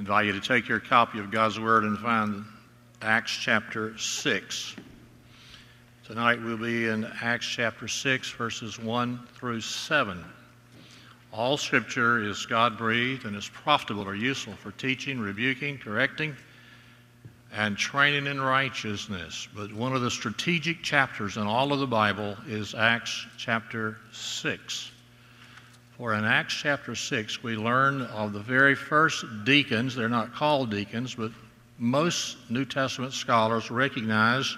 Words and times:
invite 0.00 0.24
you 0.24 0.32
to 0.32 0.40
take 0.40 0.66
your 0.66 0.80
copy 0.80 1.18
of 1.18 1.30
God's 1.30 1.60
Word 1.60 1.84
and 1.84 1.98
find 1.98 2.42
Acts 3.02 3.32
chapter 3.32 3.98
6. 3.98 4.74
Tonight 6.06 6.42
we'll 6.42 6.56
be 6.56 6.88
in 6.88 7.04
Acts 7.20 7.44
chapter 7.44 7.86
6, 7.86 8.30
verses 8.30 8.78
1 8.78 9.20
through 9.34 9.60
7. 9.60 10.24
All 11.34 11.58
Scripture 11.58 12.22
is 12.22 12.46
God 12.46 12.78
breathed 12.78 13.26
and 13.26 13.36
is 13.36 13.50
profitable 13.50 14.08
or 14.08 14.14
useful 14.14 14.54
for 14.54 14.70
teaching, 14.70 15.20
rebuking, 15.20 15.76
correcting, 15.76 16.34
and 17.52 17.76
training 17.76 18.26
in 18.26 18.40
righteousness. 18.40 19.48
But 19.54 19.70
one 19.70 19.94
of 19.94 20.00
the 20.00 20.10
strategic 20.10 20.82
chapters 20.82 21.36
in 21.36 21.42
all 21.42 21.74
of 21.74 21.78
the 21.78 21.86
Bible 21.86 22.38
is 22.46 22.74
Acts 22.74 23.26
chapter 23.36 23.98
6. 24.12 24.92
For 26.00 26.14
in 26.14 26.24
Acts 26.24 26.54
chapter 26.54 26.94
6, 26.94 27.42
we 27.42 27.56
learn 27.56 28.00
of 28.00 28.32
the 28.32 28.40
very 28.40 28.74
first 28.74 29.22
deacons. 29.44 29.94
They're 29.94 30.08
not 30.08 30.32
called 30.32 30.70
deacons, 30.70 31.14
but 31.14 31.30
most 31.78 32.38
New 32.48 32.64
Testament 32.64 33.12
scholars 33.12 33.70
recognize 33.70 34.56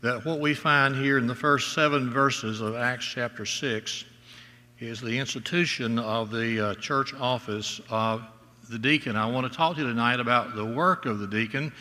that 0.00 0.24
what 0.24 0.40
we 0.40 0.54
find 0.54 0.96
here 0.96 1.18
in 1.18 1.28
the 1.28 1.36
first 1.36 1.72
seven 1.72 2.10
verses 2.10 2.60
of 2.60 2.74
Acts 2.74 3.04
chapter 3.04 3.46
6 3.46 4.04
is 4.80 5.00
the 5.00 5.16
institution 5.16 6.00
of 6.00 6.32
the 6.32 6.70
uh, 6.70 6.74
church 6.74 7.14
office 7.14 7.80
of 7.88 8.24
the 8.68 8.80
deacon. 8.80 9.14
I 9.14 9.30
want 9.30 9.48
to 9.48 9.56
talk 9.56 9.76
to 9.76 9.82
you 9.82 9.86
tonight 9.86 10.18
about 10.18 10.56
the 10.56 10.64
work 10.64 11.06
of 11.06 11.20
the 11.20 11.28
deacon. 11.28 11.72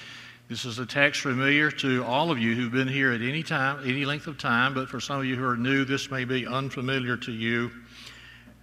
This 0.47 0.63
is 0.63 0.77
a 0.77 0.85
text 0.85 1.21
familiar 1.21 1.71
to 1.71 2.03
all 2.03 2.29
of 2.29 2.37
you 2.37 2.53
who've 2.53 2.71
been 2.71 2.87
here 2.87 3.13
at 3.13 3.21
any 3.23 3.41
time, 3.41 3.79
any 3.83 4.05
length 4.05 4.27
of 4.27 4.37
time, 4.37 4.75
but 4.75 4.89
for 4.89 4.99
some 4.99 5.17
of 5.17 5.25
you 5.25 5.35
who 5.35 5.45
are 5.47 5.57
new, 5.57 5.85
this 5.85 6.11
may 6.11 6.23
be 6.23 6.45
unfamiliar 6.45 7.17
to 7.17 7.31
you 7.31 7.71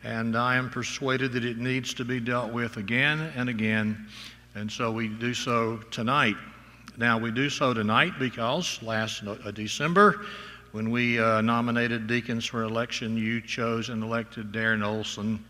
and 0.05 0.37
I 0.37 0.57
am 0.57 0.69
persuaded 0.69 1.33
that 1.33 1.45
it 1.45 1.59
needs 1.59 1.95
to 1.95 2.05
be 2.05 2.19
dealt 2.19 2.53
with 2.53 2.77
again 2.77 3.33
and 3.37 3.49
again, 3.49 4.07
and 4.55 4.71
so 4.71 4.91
we 4.91 5.09
do 5.09 5.33
so 5.33 5.79
tonight. 5.91 6.37
Now, 6.99 7.19
we 7.19 7.31
do 7.31 7.49
so 7.49 7.73
tonight 7.73 8.13
because 8.19 8.83
last 8.83 9.23
uh, 9.27 9.51
December, 9.53 10.27
when 10.73 10.91
we 10.91 11.19
uh, 11.19 11.41
nominated 11.41 12.07
deacons 12.07 12.45
for 12.45 12.65
election, 12.65 13.17
you 13.17 13.41
chose 13.41 13.89
and 13.89 14.03
elected 14.03 14.53
Darren 14.53 14.85
Olsen 14.85 15.43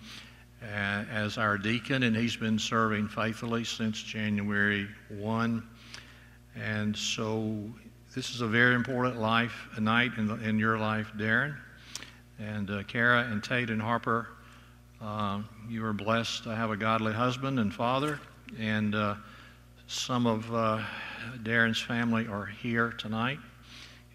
uh, 0.62 0.66
as 1.10 1.38
our 1.38 1.58
deacon, 1.58 2.04
and 2.04 2.14
he's 2.14 2.36
been 2.36 2.58
serving 2.58 3.08
faithfully 3.08 3.64
since 3.64 4.00
January 4.02 4.86
1. 5.08 5.66
And 6.54 6.96
so, 6.96 7.56
this 8.14 8.34
is 8.34 8.40
a 8.40 8.46
very 8.46 8.74
important 8.74 9.18
life, 9.18 9.68
a 9.76 9.80
night 9.80 10.12
in, 10.18 10.28
the, 10.28 10.34
in 10.36 10.58
your 10.58 10.78
life, 10.78 11.10
Darren. 11.16 11.56
And 12.38 12.70
uh, 12.70 12.82
Kara 12.84 13.26
and 13.30 13.42
Tate 13.42 13.70
and 13.70 13.80
Harper 13.80 14.28
uh, 15.02 15.40
you 15.68 15.84
are 15.84 15.92
blessed 15.92 16.44
to 16.44 16.54
have 16.54 16.70
a 16.70 16.76
godly 16.76 17.12
husband 17.12 17.58
and 17.58 17.74
father, 17.74 18.20
and 18.58 18.94
uh, 18.94 19.16
some 19.88 20.26
of 20.26 20.52
uh, 20.54 20.80
Darren's 21.42 21.80
family 21.80 22.26
are 22.28 22.46
here 22.46 22.92
tonight. 22.92 23.38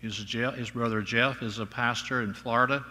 His, 0.02 0.16
Jeff, 0.18 0.56
his, 0.56 0.70
brother 0.70 1.02
Jeff 1.02 1.42
is 1.44 1.60
a 1.60 1.66
pastor 1.66 2.22
in 2.22 2.34
Florida, 2.34 2.86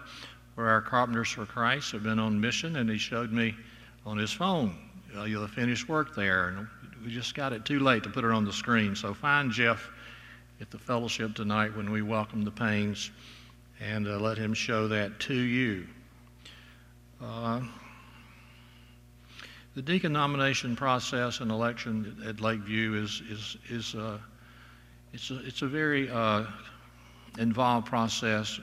where 0.56 0.69
our 0.69 0.83
Carpenters 0.83 1.30
for 1.30 1.47
Christ 1.47 1.92
have 1.92 2.03
been 2.03 2.19
on 2.19 2.38
mission, 2.38 2.77
and 2.77 2.91
he 2.91 2.98
showed 2.98 3.33
me 3.33 3.55
on 4.05 4.19
his 4.19 4.33
phone 4.33 4.77
uh, 5.16 5.25
the 5.25 5.48
finished 5.48 5.88
work 5.88 6.14
there, 6.14 6.48
and 6.48 6.66
we 7.05 7.10
just 7.10 7.34
got 7.34 7.53
it 7.53 7.64
too 7.64 7.81
late 7.81 8.03
to 8.03 8.10
put 8.10 8.25
it 8.25 8.31
on 8.31 8.44
the 8.44 8.53
screen. 8.53 8.94
So 8.94 9.14
find 9.14 9.50
Jeff 9.50 9.91
at 10.60 10.70
the 10.70 10.78
fellowship 10.78 11.34
tonight 11.34 11.75
when 11.75 11.91
we 11.91 12.03
welcome 12.03 12.44
the 12.44 12.50
Paynes, 12.50 13.10
and 13.81 14.06
uh, 14.06 14.19
let 14.19 14.36
him 14.36 14.53
show 14.53 14.86
that 14.88 15.19
to 15.20 15.34
you. 15.34 15.86
Uh, 17.22 17.62
the 19.77 19.82
deacon 19.82 20.14
nomination 20.14 20.74
process 20.74 21.41
and 21.41 21.50
election 21.50 22.16
at 22.27 22.41
Lakeview 22.41 22.94
is, 22.94 23.22
is, 23.28 23.58
is 23.69 23.94
uh, 23.94 24.16
it's, 25.12 25.30
a, 25.30 25.46
it's 25.46 25.60
a 25.60 25.66
very 25.66 26.08
uh, 26.08 26.44
involved 27.38 27.86
process 27.86 28.58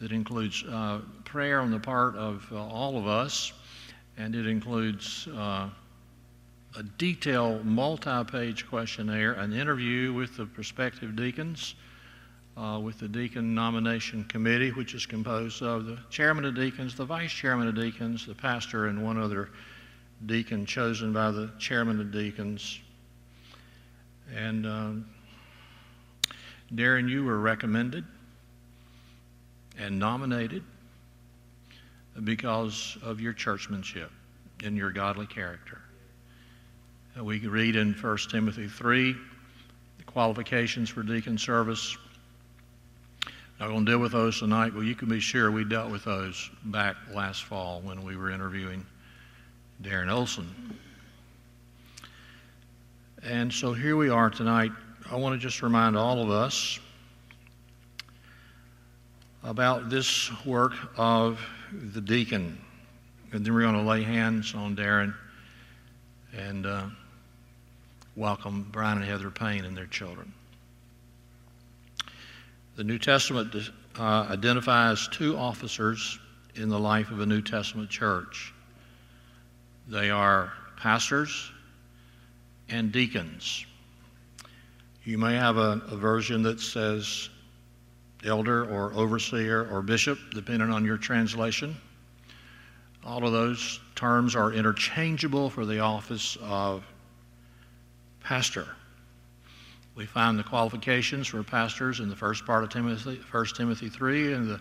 that 0.00 0.12
includes 0.12 0.64
uh, 0.64 1.00
prayer 1.26 1.60
on 1.60 1.70
the 1.70 1.78
part 1.78 2.16
of 2.16 2.48
uh, 2.50 2.56
all 2.56 2.96
of 2.96 3.06
us, 3.06 3.52
and 4.16 4.34
it 4.34 4.46
includes 4.46 5.28
uh, 5.36 5.68
a 6.78 6.82
detailed 6.96 7.66
multi 7.66 8.24
page 8.24 8.66
questionnaire, 8.66 9.34
an 9.34 9.52
interview 9.52 10.14
with 10.14 10.38
the 10.38 10.46
prospective 10.46 11.14
deacons. 11.14 11.74
With 12.82 12.98
the 12.98 13.08
deacon 13.08 13.54
nomination 13.54 14.24
committee, 14.24 14.68
which 14.72 14.92
is 14.92 15.06
composed 15.06 15.62
of 15.62 15.86
the 15.86 15.98
chairman 16.10 16.44
of 16.44 16.54
deacons, 16.54 16.94
the 16.94 17.06
vice 17.06 17.32
chairman 17.32 17.68
of 17.68 17.74
deacons, 17.74 18.26
the 18.26 18.34
pastor, 18.34 18.88
and 18.88 19.02
one 19.02 19.16
other 19.16 19.48
deacon 20.26 20.66
chosen 20.66 21.12
by 21.12 21.30
the 21.30 21.50
chairman 21.58 22.00
of 22.00 22.12
deacons. 22.12 22.80
And 24.34 24.66
um, 24.66 25.06
Darren, 26.74 27.08
you 27.08 27.24
were 27.24 27.38
recommended 27.38 28.04
and 29.78 29.98
nominated 29.98 30.62
because 32.22 32.98
of 33.02 33.20
your 33.20 33.32
churchmanship 33.32 34.10
and 34.62 34.76
your 34.76 34.90
godly 34.90 35.26
character. 35.26 35.80
Uh, 37.18 37.24
we 37.24 37.38
read 37.40 37.76
in 37.76 37.94
1 37.94 38.18
Timothy 38.30 38.68
3 38.68 39.16
the 39.98 40.04
qualifications 40.04 40.90
for 40.90 41.02
deacon 41.02 41.38
service. 41.38 41.96
Not 43.58 43.68
going 43.68 43.84
to 43.84 43.92
deal 43.92 43.98
with 43.98 44.12
those 44.12 44.38
tonight, 44.38 44.72
but 44.74 44.82
you 44.82 44.94
can 44.94 45.08
be 45.08 45.20
sure 45.20 45.50
we 45.50 45.64
dealt 45.64 45.90
with 45.90 46.04
those 46.04 46.50
back 46.64 46.96
last 47.14 47.44
fall 47.44 47.80
when 47.80 48.04
we 48.04 48.16
were 48.16 48.30
interviewing 48.30 48.86
Darren 49.82 50.10
Olsen. 50.10 50.78
And 53.22 53.50
so 53.50 53.72
here 53.72 53.96
we 53.96 54.10
are 54.10 54.28
tonight. 54.28 54.72
I 55.10 55.16
want 55.16 55.34
to 55.34 55.38
just 55.38 55.62
remind 55.62 55.96
all 55.96 56.22
of 56.22 56.28
us 56.28 56.78
about 59.42 59.88
this 59.88 60.30
work 60.44 60.74
of 60.98 61.40
the 61.72 62.00
deacon. 62.02 62.60
And 63.32 63.44
then 63.44 63.54
we're 63.54 63.62
going 63.62 63.74
to 63.74 63.82
lay 63.82 64.02
hands 64.02 64.54
on 64.54 64.76
Darren 64.76 65.14
and 66.36 66.66
uh, 66.66 66.86
welcome 68.16 68.68
Brian 68.70 68.98
and 68.98 69.06
Heather 69.06 69.30
Payne 69.30 69.64
and 69.64 69.74
their 69.74 69.86
children. 69.86 70.30
The 72.76 72.84
New 72.84 72.98
Testament 72.98 73.54
uh, 73.98 74.02
identifies 74.28 75.08
two 75.08 75.38
officers 75.38 76.18
in 76.54 76.68
the 76.68 76.78
life 76.78 77.10
of 77.10 77.20
a 77.20 77.26
New 77.26 77.40
Testament 77.40 77.88
church 77.88 78.52
they 79.88 80.10
are 80.10 80.52
pastors 80.76 81.50
and 82.68 82.92
deacons. 82.92 83.66
You 85.04 85.18
may 85.18 85.34
have 85.34 85.56
a, 85.56 85.82
a, 85.90 85.96
version 85.96 86.42
that 86.42 86.60
says 86.60 87.28
elder 88.24 88.64
or 88.64 88.92
overseer 88.94 89.68
or 89.70 89.82
bishop, 89.82 90.18
depending 90.34 90.70
on 90.70 90.84
your 90.84 90.98
translation. 90.98 91.76
All 93.04 93.24
of 93.24 93.32
those 93.32 93.80
terms 93.94 94.36
are 94.36 94.52
interchangeable 94.52 95.48
for 95.48 95.64
the 95.64 95.80
office 95.80 96.36
of 96.42 96.84
pastor. 98.22 98.68
We 99.94 100.06
find 100.06 100.38
the 100.38 100.44
qualifications 100.44 101.26
for 101.26 101.42
pastors 101.42 102.00
in 102.00 102.08
the 102.08 102.16
first 102.16 102.46
part 102.46 102.62
of 102.62 102.70
Timothy, 102.70 103.20
1 103.30 103.46
Timothy 103.56 103.88
3, 103.88 104.34
and 104.34 104.50
the, 104.50 104.60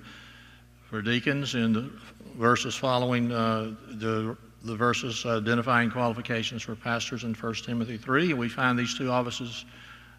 for 0.89 1.01
deacons 1.01 1.55
in 1.55 1.73
the 1.73 1.91
verses 2.37 2.75
following 2.75 3.31
uh, 3.31 3.75
the 3.89 4.35
the 4.63 4.75
verses 4.75 5.25
identifying 5.25 5.89
qualifications 5.89 6.61
for 6.61 6.75
pastors 6.75 7.23
in 7.23 7.33
1 7.33 7.53
Timothy 7.55 7.97
3. 7.97 8.33
We 8.33 8.49
find 8.49 8.77
these 8.77 8.97
two 8.97 9.09
offices 9.09 9.65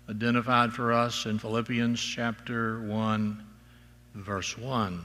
identified 0.08 0.72
for 0.72 0.92
us 0.92 1.26
in 1.26 1.38
Philippians 1.38 2.00
chapter 2.00 2.80
1, 2.82 3.44
verse 4.14 4.56
1. 4.56 5.00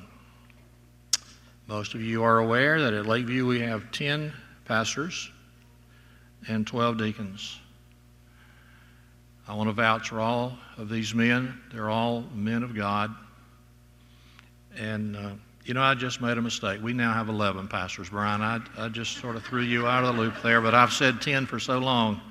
Most 1.67 1.95
of 1.95 2.01
you 2.01 2.23
are 2.23 2.39
aware 2.39 2.79
that 2.81 2.93
at 2.93 3.05
Lakeview 3.05 3.45
we 3.45 3.59
have 3.59 3.91
10 3.91 4.31
pastors 4.65 5.31
and 6.47 6.65
12 6.65 6.97
deacons. 6.97 7.59
I 9.47 9.53
want 9.53 9.69
to 9.69 9.73
vouch 9.73 10.09
for 10.09 10.19
all 10.19 10.57
of 10.77 10.89
these 10.89 11.13
men. 11.13 11.59
They're 11.71 11.89
all 11.89 12.23
men 12.33 12.63
of 12.63 12.75
God. 12.75 13.13
And 14.77 15.15
uh, 15.15 15.31
you 15.65 15.73
know, 15.73 15.81
I 15.81 15.95
just 15.95 16.21
made 16.21 16.37
a 16.37 16.41
mistake. 16.41 16.79
We 16.81 16.93
now 16.93 17.11
have 17.13 17.27
11 17.27 17.67
pastors, 17.69 18.09
Brian. 18.09 18.41
I, 18.41 18.59
I 18.77 18.87
just 18.87 19.17
sort 19.17 19.35
of 19.35 19.43
threw 19.43 19.63
you 19.63 19.87
out 19.87 20.03
of 20.03 20.15
the 20.15 20.21
loop 20.21 20.35
there, 20.43 20.61
but 20.61 20.75
I've 20.75 20.93
said 20.93 21.21
10 21.21 21.47
for 21.47 21.59
so 21.59 21.79
long. 21.79 22.21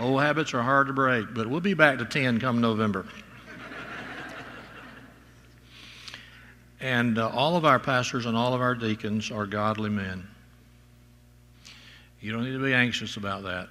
Old 0.00 0.22
habits 0.22 0.54
are 0.54 0.62
hard 0.62 0.86
to 0.86 0.94
break, 0.94 1.34
but 1.34 1.46
we'll 1.46 1.60
be 1.60 1.74
back 1.74 1.98
to 1.98 2.06
10 2.06 2.40
come 2.40 2.62
November. 2.62 3.06
and 6.80 7.18
uh, 7.18 7.28
all 7.28 7.56
of 7.56 7.66
our 7.66 7.78
pastors 7.78 8.24
and 8.24 8.34
all 8.34 8.54
of 8.54 8.62
our 8.62 8.74
deacons 8.74 9.30
are 9.30 9.44
godly 9.44 9.90
men. 9.90 10.26
You 12.20 12.32
don't 12.32 12.44
need 12.44 12.52
to 12.52 12.64
be 12.64 12.72
anxious 12.72 13.18
about 13.18 13.42
that. 13.42 13.68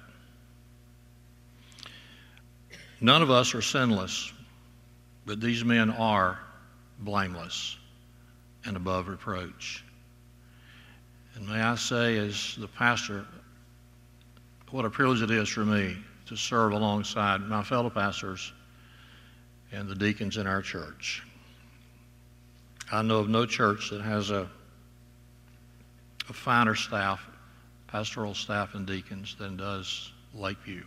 None 3.00 3.22
of 3.22 3.30
us 3.30 3.56
are 3.56 3.62
sinless, 3.62 4.32
but 5.26 5.40
these 5.40 5.64
men 5.64 5.90
are 5.90 6.38
blameless 7.00 7.76
and 8.66 8.76
above 8.76 9.08
reproach. 9.08 9.84
And 11.34 11.48
may 11.48 11.60
I 11.60 11.74
say, 11.74 12.16
as 12.18 12.56
the 12.58 12.68
pastor, 12.68 13.26
what 14.70 14.84
a 14.84 14.90
privilege 14.90 15.22
it 15.22 15.30
is 15.30 15.48
for 15.48 15.64
me 15.64 15.96
to 16.26 16.36
serve 16.36 16.72
alongside 16.72 17.40
my 17.42 17.62
fellow 17.62 17.90
pastors 17.90 18.52
and 19.72 19.88
the 19.88 19.94
deacons 19.94 20.36
in 20.36 20.46
our 20.46 20.62
church. 20.62 21.22
I 22.92 23.02
know 23.02 23.18
of 23.18 23.28
no 23.28 23.46
church 23.46 23.90
that 23.90 24.02
has 24.02 24.30
a, 24.30 24.48
a 26.28 26.32
finer 26.32 26.74
staff, 26.74 27.26
pastoral 27.88 28.34
staff, 28.34 28.74
and 28.74 28.86
deacons 28.86 29.34
than 29.38 29.56
does 29.56 30.12
Lakeview. 30.34 30.84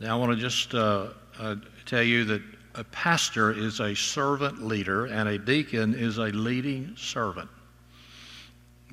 Now, 0.00 0.16
I 0.16 0.20
want 0.20 0.32
to 0.32 0.38
just 0.38 0.74
uh, 0.74 1.08
uh, 1.38 1.56
tell 1.86 2.02
you 2.02 2.24
that 2.26 2.42
a 2.74 2.84
pastor 2.84 3.52
is 3.52 3.80
a 3.80 3.94
servant 3.94 4.62
leader 4.62 5.06
and 5.06 5.28
a 5.28 5.38
deacon 5.38 5.94
is 5.94 6.18
a 6.18 6.26
leading 6.26 6.94
servant. 6.96 7.48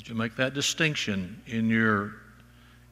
You 0.05 0.15
make 0.15 0.35
that 0.35 0.53
distinction 0.53 1.41
in 1.47 1.69
your 1.69 2.15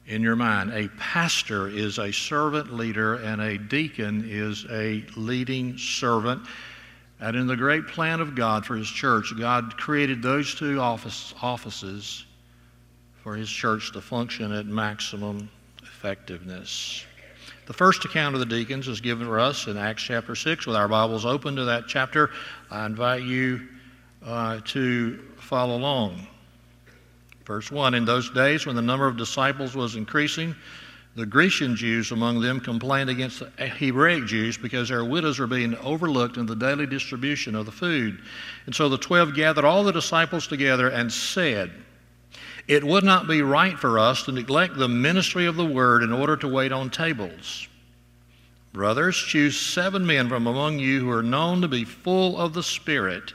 in 0.06 0.22
your 0.22 0.36
mind. 0.36 0.70
A 0.72 0.88
pastor 0.98 1.68
is 1.68 1.98
a 1.98 2.12
servant 2.12 2.74
leader 2.74 3.14
and 3.14 3.40
a 3.40 3.56
deacon 3.56 4.24
is 4.28 4.66
a 4.70 5.04
leading 5.16 5.78
servant. 5.78 6.46
And 7.20 7.36
in 7.36 7.46
the 7.46 7.56
great 7.56 7.86
plan 7.86 8.20
of 8.20 8.34
God 8.34 8.66
for 8.66 8.76
his 8.76 8.88
church, 8.88 9.32
God 9.38 9.76
created 9.78 10.22
those 10.22 10.54
two 10.54 10.78
office, 10.80 11.34
offices 11.40 12.26
for 13.22 13.34
his 13.34 13.48
church 13.48 13.92
to 13.92 14.02
function 14.02 14.52
at 14.52 14.66
maximum 14.66 15.48
effectiveness. 15.82 17.06
The 17.66 17.72
first 17.72 18.04
account 18.04 18.34
of 18.34 18.40
the 18.40 18.46
deacons 18.46 18.88
is 18.88 19.00
given 19.00 19.26
for 19.26 19.40
us 19.40 19.68
in 19.68 19.78
Acts 19.78 20.02
chapter 20.02 20.34
6. 20.34 20.66
With 20.66 20.76
our 20.76 20.86
Bibles 20.86 21.24
open 21.24 21.56
to 21.56 21.64
that 21.64 21.84
chapter, 21.88 22.30
I 22.70 22.84
invite 22.84 23.22
you 23.22 23.68
uh, 24.22 24.60
to 24.66 25.18
follow 25.38 25.76
along. 25.76 26.26
Verse 27.46 27.70
1 27.70 27.94
In 27.94 28.04
those 28.04 28.28
days, 28.30 28.66
when 28.66 28.76
the 28.76 28.82
number 28.82 29.06
of 29.06 29.16
disciples 29.16 29.74
was 29.74 29.96
increasing, 29.96 30.54
the 31.16 31.24
Grecian 31.24 31.74
Jews 31.74 32.10
among 32.10 32.42
them 32.42 32.60
complained 32.60 33.08
against 33.08 33.38
the 33.40 33.66
Hebraic 33.66 34.26
Jews 34.26 34.58
because 34.58 34.90
their 34.90 35.04
widows 35.04 35.38
were 35.38 35.46
being 35.46 35.74
overlooked 35.76 36.36
in 36.36 36.44
the 36.44 36.56
daily 36.56 36.86
distribution 36.86 37.54
of 37.54 37.64
the 37.64 37.72
food. 37.72 38.20
And 38.66 38.74
so 38.74 38.90
the 38.90 38.98
twelve 38.98 39.34
gathered 39.34 39.64
all 39.64 39.84
the 39.84 39.92
disciples 39.92 40.46
together 40.46 40.88
and 40.88 41.10
said, 41.10 41.72
It 42.66 42.82
would 42.82 43.04
not 43.04 43.28
be 43.28 43.42
right 43.42 43.78
for 43.78 43.98
us 43.98 44.22
to 44.24 44.32
neglect 44.32 44.76
the 44.76 44.88
ministry 44.88 45.46
of 45.46 45.56
the 45.56 45.64
word 45.64 46.02
in 46.02 46.12
order 46.12 46.36
to 46.38 46.48
wait 46.48 46.72
on 46.72 46.88
tables. 46.90 47.68
Brothers, 48.72 49.16
choose 49.16 49.58
seven 49.58 50.06
men 50.06 50.28
from 50.28 50.46
among 50.46 50.78
you 50.78 51.00
who 51.00 51.10
are 51.10 51.22
known 51.22 51.60
to 51.60 51.68
be 51.68 51.84
full 51.84 52.38
of 52.38 52.54
the 52.54 52.62
Spirit 52.62 53.32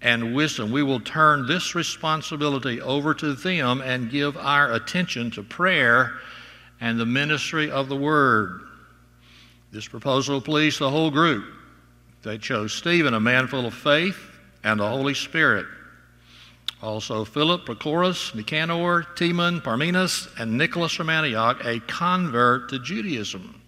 and 0.00 0.34
wisdom. 0.34 0.72
We 0.72 0.82
will 0.82 1.00
turn 1.00 1.46
this 1.46 1.74
responsibility 1.74 2.80
over 2.80 3.14
to 3.14 3.34
them 3.34 3.80
and 3.80 4.10
give 4.10 4.36
our 4.36 4.72
attention 4.72 5.30
to 5.32 5.42
prayer 5.42 6.18
and 6.80 6.98
the 6.98 7.06
ministry 7.06 7.70
of 7.70 7.88
the 7.88 7.96
word. 7.96 8.62
This 9.70 9.86
proposal 9.86 10.40
pleased 10.40 10.78
the 10.78 10.90
whole 10.90 11.10
group. 11.10 11.44
They 12.22 12.38
chose 12.38 12.72
Stephen, 12.72 13.14
a 13.14 13.20
man 13.20 13.46
full 13.46 13.66
of 13.66 13.74
faith 13.74 14.18
and 14.64 14.80
the 14.80 14.88
Holy 14.88 15.14
Spirit. 15.14 15.66
Also, 16.82 17.24
Philip, 17.24 17.64
Prochorus, 17.64 18.34
Nicanor, 18.34 19.06
Timon, 19.14 19.60
Parmenas, 19.60 20.28
and 20.38 20.58
Nicholas 20.58 20.92
from 20.92 21.08
Antioch, 21.08 21.64
a 21.64 21.80
convert 21.80 22.68
to 22.68 22.78
Judaism. 22.78 23.62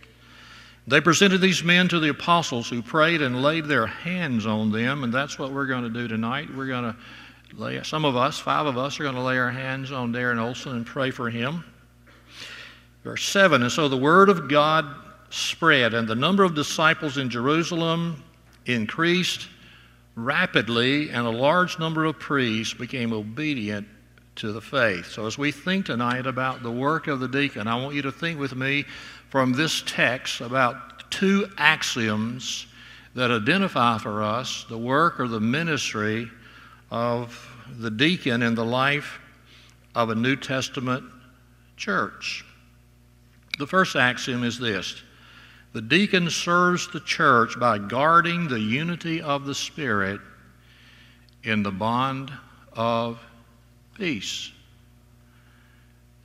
They 0.87 1.01
presented 1.01 1.41
these 1.41 1.63
men 1.65 1.89
to 1.89 2.01
the 2.01 2.11
apostles 2.11 2.69
who 2.69 2.83
prayed 2.83 3.23
and 3.23 3.43
laid 3.43 3.67
their 3.67 3.87
hands 3.87 4.47
on 4.47 4.73
them, 4.73 5.05
and 5.05 5.13
that's 5.13 5.39
what 5.39 5.53
we're 5.53 5.67
going 5.67 5.85
to 5.85 5.91
do 5.91 6.09
tonight. 6.09 6.49
We're 6.55 6.67
going 6.67 6.85
to 6.85 6.97
lay, 7.57 7.83
some 7.83 8.05
of 8.05 8.17
us, 8.17 8.39
five 8.39 8.67
of 8.67 8.79
us, 8.79 9.01
are 9.01 9.03
going 9.03 9.15
to 9.15 9.23
lay 9.23 9.39
our 9.39 9.51
hands 9.51 9.91
on 9.93 10.13
Darren 10.13 10.39
Olsen 10.39 10.77
and 10.77 10.87
pray 10.87 11.11
for 11.11 11.31
him. 11.31 11.65
Verse 13.05 13.25
7 13.25 13.63
And 13.63 13.73
so 13.73 13.89
the 13.89 13.97
word 13.97 14.29
of 14.29 14.49
God 14.49 14.87
spread, 15.31 15.95
and 15.95 16.07
the 16.07 16.15
number 16.15 16.45
of 16.45 16.55
disciples 16.55 17.17
in 17.19 17.31
Jerusalem 17.31 18.23
increased 18.67 19.49
rapidly, 20.25 21.11
and 21.11 21.27
a 21.27 21.31
large 21.31 21.79
number 21.79 22.05
of 22.05 22.19
priests 22.19 22.75
became 22.75 23.13
obedient 23.13 23.87
to 24.37 24.53
the 24.53 24.61
faith. 24.61 25.07
So, 25.07 25.27
as 25.27 25.39
we 25.39 25.53
think 25.53 25.87
tonight 25.87 26.27
about 26.27 26.63
the 26.63 26.71
work 26.71 27.07
of 27.07 27.21
the 27.21 27.29
deacon, 27.29 27.69
I 27.69 27.81
want 27.81 27.95
you 27.95 28.03
to 28.03 28.13
think 28.13 28.39
with 28.39 28.55
me 28.55 28.85
from 29.31 29.53
this 29.53 29.83
text 29.87 30.41
about 30.41 31.11
two 31.11 31.47
axioms 31.57 32.67
that 33.15 33.31
identify 33.31 33.99
for 33.99 34.23
us 34.23 34.65
the 34.69 34.79
work 34.79 35.21
or 35.21 35.29
the 35.29 35.41
ministry 35.41 36.29
of 36.91 37.49
the 37.79 37.91
deacon 37.91 38.43
in 38.43 38.55
the 38.55 38.65
life 38.65 39.21
of 39.95 40.11
a 40.11 40.15
New 40.15 40.37
Testament 40.37 41.05
church. 41.77 42.45
The 43.59 43.67
first 43.67 43.97
axiom 43.97 44.45
is 44.45 44.59
this 44.59 45.03
the 45.79 45.83
deacon 45.83 46.29
serves 46.29 46.89
the 46.89 46.99
church 46.99 47.57
by 47.57 47.79
guarding 47.79 48.49
the 48.49 48.59
unity 48.59 49.23
of 49.23 49.47
the 49.47 49.55
Spirit 49.55 50.21
in 51.45 51.63
the 51.63 51.71
bond 51.71 52.33
of 52.73 53.21
peace. 53.95 54.51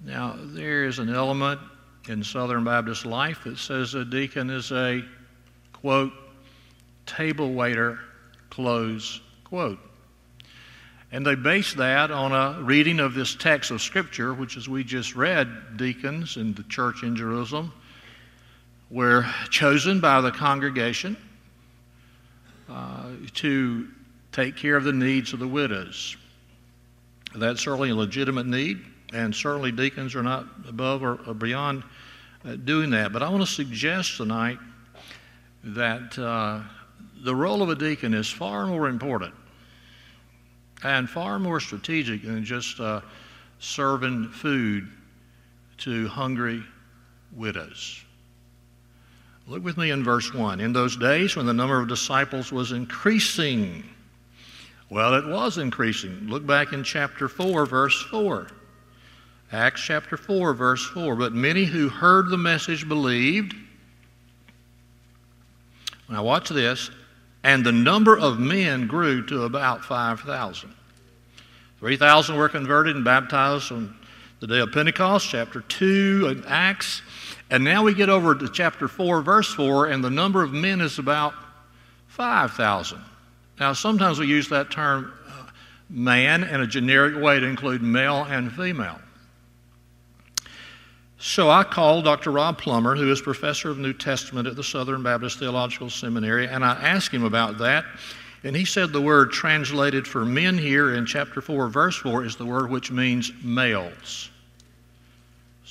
Now, 0.03 0.35
there 0.39 0.85
is 0.85 0.97
an 0.97 1.13
element 1.13 1.61
in 2.09 2.23
Southern 2.23 2.63
Baptist 2.63 3.05
life 3.05 3.43
that 3.43 3.59
says 3.59 3.93
a 3.93 4.03
deacon 4.03 4.49
is 4.49 4.71
a, 4.71 5.05
quote, 5.71 6.13
table 7.05 7.53
waiter, 7.53 7.99
close 8.49 9.21
quote. 9.43 9.77
And 11.11 11.23
they 11.23 11.35
base 11.35 11.75
that 11.75 12.09
on 12.09 12.31
a 12.31 12.59
reading 12.59 12.99
of 12.99 13.13
this 13.13 13.35
text 13.35 13.69
of 13.69 13.83
Scripture, 13.83 14.33
which, 14.33 14.57
as 14.57 14.67
we 14.67 14.83
just 14.83 15.15
read, 15.15 15.77
deacons 15.77 16.37
in 16.37 16.55
the 16.55 16.63
church 16.63 17.03
in 17.03 17.15
Jerusalem 17.15 17.71
were 18.93 19.25
chosen 19.49 19.99
by 19.99 20.21
the 20.21 20.29
congregation 20.29 21.17
uh, 22.69 23.09
to 23.33 23.87
take 24.31 24.55
care 24.55 24.75
of 24.75 24.83
the 24.83 24.93
needs 24.93 25.33
of 25.33 25.39
the 25.39 25.47
widows. 25.47 26.15
That's 27.35 27.61
certainly 27.61 27.89
a 27.89 27.95
legitimate 27.95 28.45
need, 28.45 28.81
and 29.11 29.33
certainly 29.33 29.71
deacons 29.71 30.13
are 30.13 30.21
not 30.21 30.45
above 30.67 31.01
or 31.01 31.15
beyond 31.33 31.83
uh, 32.45 32.55
doing 32.55 32.91
that. 32.91 33.11
But 33.11 33.23
I 33.23 33.29
want 33.29 33.41
to 33.41 33.51
suggest 33.51 34.17
tonight 34.17 34.59
that 35.63 36.17
uh, 36.19 36.61
the 37.23 37.33
role 37.33 37.63
of 37.63 37.69
a 37.69 37.75
deacon 37.75 38.13
is 38.13 38.29
far 38.29 38.67
more 38.67 38.87
important 38.87 39.33
and 40.83 41.09
far 41.09 41.39
more 41.39 41.59
strategic 41.59 42.21
than 42.21 42.43
just 42.43 42.79
uh, 42.79 43.01
serving 43.57 44.29
food 44.29 44.87
to 45.79 46.07
hungry 46.09 46.61
widows. 47.35 48.02
Look 49.47 49.63
with 49.63 49.77
me 49.77 49.91
in 49.91 50.03
verse 50.03 50.33
1. 50.33 50.59
In 50.59 50.73
those 50.73 50.95
days 50.95 51.35
when 51.35 51.45
the 51.45 51.53
number 51.53 51.79
of 51.79 51.87
disciples 51.87 52.51
was 52.51 52.71
increasing, 52.71 53.83
well, 54.89 55.15
it 55.15 55.25
was 55.25 55.57
increasing. 55.57 56.27
Look 56.27 56.45
back 56.45 56.71
in 56.71 56.83
chapter 56.83 57.27
4, 57.27 57.65
verse 57.65 58.01
4. 58.03 58.47
Acts 59.51 59.81
chapter 59.81 60.17
4, 60.17 60.53
verse 60.53 60.85
4. 60.85 61.15
But 61.15 61.33
many 61.33 61.65
who 61.65 61.89
heard 61.89 62.29
the 62.29 62.37
message 62.37 62.87
believed. 62.87 63.55
Now, 66.09 66.23
watch 66.23 66.49
this 66.49 66.89
and 67.43 67.65
the 67.65 67.71
number 67.71 68.17
of 68.17 68.39
men 68.39 68.87
grew 68.87 69.25
to 69.25 69.43
about 69.43 69.83
5,000. 69.83 70.73
3,000 71.79 72.37
were 72.37 72.49
converted 72.49 72.95
and 72.95 73.03
baptized 73.03 73.65
the 74.43 74.55
day 74.55 74.59
of 74.59 74.73
Pentecost, 74.73 75.29
chapter 75.29 75.61
2 75.61 76.27
in 76.27 76.43
Acts. 76.45 77.01
And 77.49 77.63
now 77.63 77.81
we 77.81 77.93
get 77.93 78.09
over 78.09 78.35
to 78.35 78.49
chapter 78.49 78.89
4, 78.89 79.21
verse 79.21 79.53
4, 79.53 79.85
and 79.85 80.03
the 80.03 80.09
number 80.09 80.43
of 80.43 80.51
men 80.51 80.81
is 80.81 80.99
about 80.99 81.33
5,000. 82.07 82.99
Now, 83.57 83.71
sometimes 83.71 84.19
we 84.19 84.27
use 84.27 84.49
that 84.49 84.69
term 84.69 85.13
uh, 85.29 85.45
man 85.89 86.43
in 86.43 86.59
a 86.59 86.67
generic 86.67 87.23
way 87.23 87.39
to 87.39 87.45
include 87.45 87.81
male 87.81 88.25
and 88.25 88.51
female. 88.51 88.99
So 91.19 91.49
I 91.49 91.63
called 91.63 92.03
Dr. 92.03 92.31
Rob 92.31 92.57
Plummer, 92.57 92.97
who 92.97 93.09
is 93.13 93.21
professor 93.21 93.69
of 93.69 93.77
New 93.77 93.93
Testament 93.93 94.45
at 94.45 94.57
the 94.57 94.63
Southern 94.63 95.03
Baptist 95.03 95.39
Theological 95.39 95.89
Seminary, 95.89 96.49
and 96.49 96.65
I 96.65 96.73
asked 96.73 97.13
him 97.13 97.23
about 97.23 97.59
that. 97.59 97.85
And 98.43 98.57
he 98.57 98.65
said 98.65 98.91
the 98.91 98.99
word 98.99 99.31
translated 99.31 100.05
for 100.05 100.25
men 100.25 100.57
here 100.57 100.95
in 100.95 101.05
chapter 101.05 101.39
4, 101.39 101.69
verse 101.69 101.95
4, 101.95 102.25
is 102.25 102.35
the 102.35 102.45
word 102.45 102.69
which 102.69 102.91
means 102.91 103.31
males. 103.41 104.31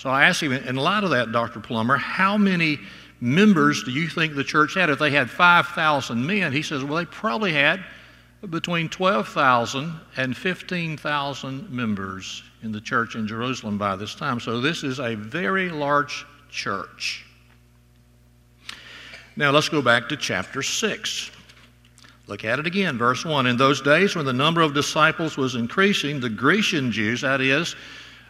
So 0.02 0.10
I 0.10 0.24
asked 0.24 0.42
him, 0.42 0.50
in 0.50 0.74
light 0.74 1.04
of 1.04 1.10
that, 1.10 1.30
Dr. 1.30 1.60
Plummer, 1.60 1.96
how 1.96 2.36
many 2.36 2.80
members 3.20 3.84
do 3.84 3.92
you 3.92 4.08
think 4.08 4.34
the 4.34 4.42
church 4.42 4.74
had? 4.74 4.90
If 4.90 4.98
they 4.98 5.12
had 5.12 5.30
5,000 5.30 6.26
men, 6.26 6.52
he 6.52 6.62
says, 6.62 6.82
well, 6.82 6.96
they 6.96 7.04
probably 7.04 7.52
had 7.52 7.84
between 8.50 8.88
12,000 8.88 9.92
and 10.16 10.36
15,000 10.36 11.70
members 11.70 12.42
in 12.64 12.72
the 12.72 12.80
church 12.80 13.14
in 13.14 13.28
Jerusalem 13.28 13.78
by 13.78 13.94
this 13.94 14.16
time. 14.16 14.40
So 14.40 14.60
this 14.60 14.82
is 14.82 14.98
a 14.98 15.14
very 15.14 15.68
large 15.68 16.26
church. 16.50 17.24
Now 19.36 19.52
let's 19.52 19.68
go 19.68 19.82
back 19.82 20.08
to 20.08 20.16
chapter 20.16 20.64
6. 20.64 21.30
Look 22.26 22.44
at 22.44 22.58
it 22.58 22.66
again, 22.66 22.98
verse 22.98 23.24
1. 23.24 23.46
In 23.46 23.56
those 23.56 23.80
days 23.80 24.16
when 24.16 24.26
the 24.26 24.32
number 24.32 24.62
of 24.62 24.74
disciples 24.74 25.36
was 25.36 25.54
increasing, 25.54 26.18
the 26.18 26.28
Grecian 26.28 26.90
Jews, 26.90 27.20
that 27.20 27.40
is, 27.40 27.76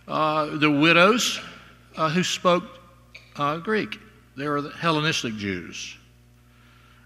uh, 0.07 0.59
the 0.59 0.71
widows 0.71 1.41
uh, 1.97 2.09
who 2.09 2.23
spoke 2.23 2.65
uh, 3.37 3.59
Greek. 3.59 3.99
They 4.37 4.49
were 4.49 4.61
the 4.61 4.71
Hellenistic 4.71 5.37
Jews. 5.37 5.97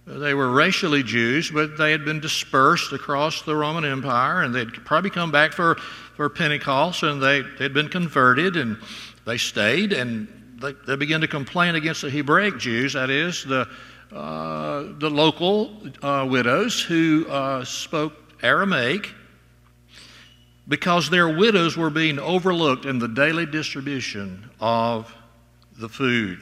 They 0.07 0.35
were 0.35 0.51
racially 0.51 1.03
Jews, 1.03 1.51
but 1.51 1.77
they 1.77 1.91
had 1.91 2.05
been 2.05 2.21
dispersed 2.21 2.93
across 2.93 3.43
the 3.43 3.57
Roman 3.57 3.85
Empire, 3.85 4.43
and 4.43 4.55
they'd 4.55 4.73
probably 4.85 5.11
come 5.11 5.33
back 5.33 5.53
for, 5.53 5.75
for 6.15 6.29
Pentecost, 6.29 7.03
and 7.03 7.21
they 7.21 7.43
they'd 7.59 7.75
been 7.75 7.89
converted, 7.89 8.57
and 8.57 8.79
they 9.25 9.37
stayed, 9.37 9.93
and 9.93 10.29
they, 10.61 10.75
they 10.87 10.95
began 10.95 11.21
to 11.23 11.29
complain 11.29 11.75
against 11.75 12.03
the 12.03 12.11
Hebraic 12.11 12.59
Jews, 12.59 12.93
that 12.93 13.11
is, 13.11 13.45
the, 13.45 13.69
uh, 14.13 14.85
the 14.99 15.11
local 15.11 15.77
uh, 16.03 16.25
widows 16.31 16.81
who 16.81 17.27
uh, 17.29 17.65
spoke 17.65 18.13
Aramaic, 18.43 19.13
because 20.69 21.09
their 21.11 21.29
widows 21.29 21.77
were 21.77 21.91
being 21.91 22.19
overlooked 22.19 22.85
in 22.85 22.99
the 22.99 23.09
daily 23.09 23.47
distribution 23.47 24.51
of 24.61 25.15
the 25.79 25.89
food. 25.89 26.39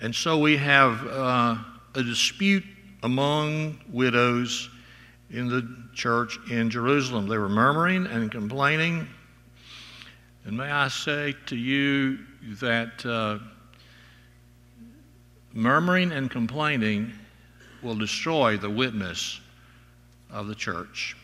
And 0.00 0.14
so 0.14 0.38
we 0.38 0.56
have 0.56 1.06
uh, 1.06 1.56
a 1.94 2.02
dispute 2.02 2.64
among 3.02 3.78
widows 3.90 4.70
in 5.30 5.48
the 5.48 5.68
church 5.94 6.38
in 6.50 6.70
Jerusalem. 6.70 7.28
They 7.28 7.38
were 7.38 7.48
murmuring 7.48 8.06
and 8.06 8.30
complaining. 8.30 9.06
And 10.44 10.56
may 10.56 10.70
I 10.70 10.88
say 10.88 11.34
to 11.46 11.56
you 11.56 12.18
that 12.60 13.04
uh, 13.06 13.38
murmuring 15.52 16.12
and 16.12 16.30
complaining 16.30 17.12
will 17.82 17.94
destroy 17.94 18.56
the 18.56 18.70
witness 18.70 19.40
of 20.30 20.46
the 20.48 20.54
church. 20.54 21.16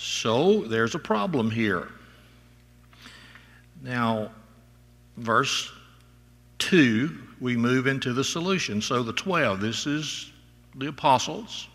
So 0.00 0.60
there's 0.60 0.94
a 0.94 0.98
problem 0.98 1.50
here. 1.50 1.88
Now, 3.82 4.30
verse 5.16 5.72
2, 6.60 7.18
we 7.40 7.56
move 7.56 7.88
into 7.88 8.12
the 8.12 8.22
solution. 8.22 8.80
So 8.80 9.02
the 9.02 9.12
12, 9.12 9.60
this 9.60 9.86
is 9.86 10.30
the 10.76 10.86
apostles. 10.86 11.66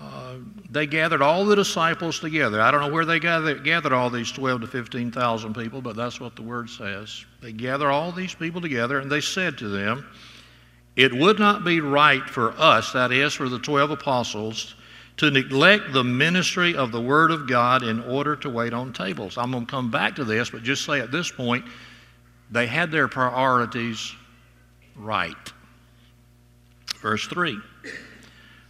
Uh, 0.00 0.34
they 0.68 0.86
gathered 0.86 1.22
all 1.22 1.44
the 1.44 1.54
disciples 1.54 2.18
together. 2.18 2.60
I 2.60 2.72
don't 2.72 2.80
know 2.80 2.92
where 2.92 3.04
they 3.04 3.20
gathered, 3.20 3.62
gathered 3.62 3.92
all 3.92 4.10
these 4.10 4.32
12 4.32 4.62
to 4.62 4.66
15,000 4.66 5.54
people, 5.54 5.80
but 5.80 5.94
that's 5.94 6.20
what 6.20 6.34
the 6.34 6.42
word 6.42 6.68
says. 6.68 7.24
They 7.40 7.52
gathered 7.52 7.90
all 7.90 8.10
these 8.10 8.34
people 8.34 8.60
together, 8.60 8.98
and 8.98 9.10
they 9.10 9.20
said 9.20 9.56
to 9.58 9.68
them, 9.68 10.06
It 10.96 11.14
would 11.14 11.38
not 11.38 11.64
be 11.64 11.80
right 11.80 12.28
for 12.28 12.50
us, 12.58 12.92
that 12.92 13.12
is, 13.12 13.32
for 13.32 13.48
the 13.48 13.60
12 13.60 13.92
apostles, 13.92 14.74
to 15.18 15.30
neglect 15.30 15.92
the 15.92 16.04
ministry 16.04 16.76
of 16.76 16.92
the 16.92 17.00
Word 17.00 17.30
of 17.30 17.48
God 17.48 17.82
in 17.82 18.02
order 18.02 18.36
to 18.36 18.50
wait 18.50 18.72
on 18.72 18.92
tables. 18.92 19.38
I'm 19.38 19.50
going 19.50 19.64
to 19.64 19.70
come 19.70 19.90
back 19.90 20.16
to 20.16 20.24
this, 20.24 20.50
but 20.50 20.62
just 20.62 20.84
say 20.84 21.00
at 21.00 21.10
this 21.10 21.30
point, 21.30 21.64
they 22.50 22.66
had 22.66 22.90
their 22.90 23.08
priorities 23.08 24.12
right. 24.94 25.34
Verse 27.00 27.26
3 27.26 27.58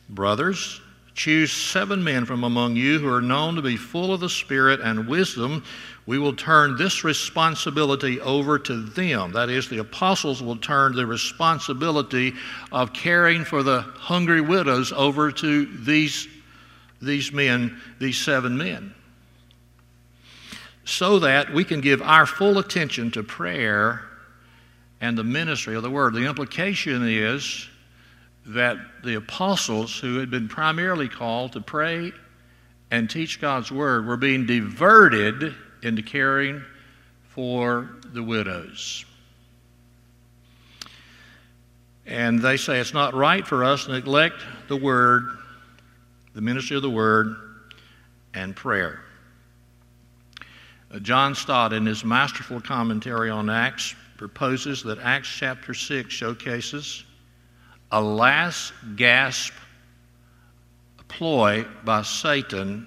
Brothers, 0.08 0.80
choose 1.14 1.50
seven 1.50 2.04
men 2.04 2.24
from 2.24 2.44
among 2.44 2.76
you 2.76 3.00
who 3.00 3.12
are 3.12 3.22
known 3.22 3.56
to 3.56 3.62
be 3.62 3.76
full 3.76 4.12
of 4.12 4.20
the 4.20 4.28
Spirit 4.28 4.80
and 4.80 5.08
wisdom. 5.08 5.64
We 6.06 6.18
will 6.20 6.36
turn 6.36 6.76
this 6.76 7.02
responsibility 7.02 8.20
over 8.20 8.60
to 8.60 8.82
them. 8.82 9.32
That 9.32 9.50
is, 9.50 9.68
the 9.68 9.78
apostles 9.78 10.40
will 10.40 10.56
turn 10.56 10.94
the 10.94 11.06
responsibility 11.06 12.34
of 12.70 12.92
caring 12.92 13.44
for 13.44 13.64
the 13.64 13.80
hungry 13.80 14.40
widows 14.40 14.92
over 14.92 15.32
to 15.32 15.66
these 15.84 16.28
these 17.00 17.32
men, 17.32 17.80
these 17.98 18.18
seven 18.18 18.56
men, 18.56 18.94
so 20.84 21.18
that 21.18 21.52
we 21.52 21.64
can 21.64 21.80
give 21.80 22.00
our 22.00 22.26
full 22.26 22.58
attention 22.58 23.10
to 23.12 23.22
prayer 23.22 24.02
and 25.00 25.16
the 25.16 25.24
ministry 25.24 25.74
of 25.74 25.82
the 25.82 25.90
word. 25.90 26.14
The 26.14 26.26
implication 26.26 27.06
is 27.06 27.68
that 28.46 28.78
the 29.04 29.14
apostles, 29.16 29.98
who 29.98 30.18
had 30.18 30.30
been 30.30 30.48
primarily 30.48 31.08
called 31.08 31.52
to 31.52 31.60
pray 31.60 32.12
and 32.90 33.10
teach 33.10 33.40
God's 33.40 33.72
word, 33.72 34.06
were 34.06 34.16
being 34.16 34.46
diverted 34.46 35.54
into 35.82 36.02
caring 36.02 36.62
for 37.28 37.90
the 38.12 38.22
widows. 38.22 39.04
And 42.06 42.40
they 42.40 42.56
say 42.56 42.78
it's 42.78 42.94
not 42.94 43.14
right 43.14 43.44
for 43.44 43.64
us 43.64 43.86
to 43.86 43.92
neglect 43.92 44.36
the 44.68 44.76
word 44.76 45.24
the 46.36 46.42
ministry 46.42 46.76
of 46.76 46.82
the 46.82 46.90
word, 46.90 47.34
and 48.34 48.54
prayer. 48.54 49.00
Uh, 50.92 50.98
John 50.98 51.34
Stott, 51.34 51.72
in 51.72 51.86
his 51.86 52.04
masterful 52.04 52.60
commentary 52.60 53.30
on 53.30 53.48
Acts, 53.48 53.94
proposes 54.18 54.82
that 54.82 54.98
Acts 54.98 55.28
chapter 55.28 55.72
6 55.72 56.12
showcases 56.12 57.04
a 57.90 58.02
last 58.02 58.74
gasp 58.96 59.54
ploy 61.08 61.64
by 61.84 62.02
Satan 62.02 62.86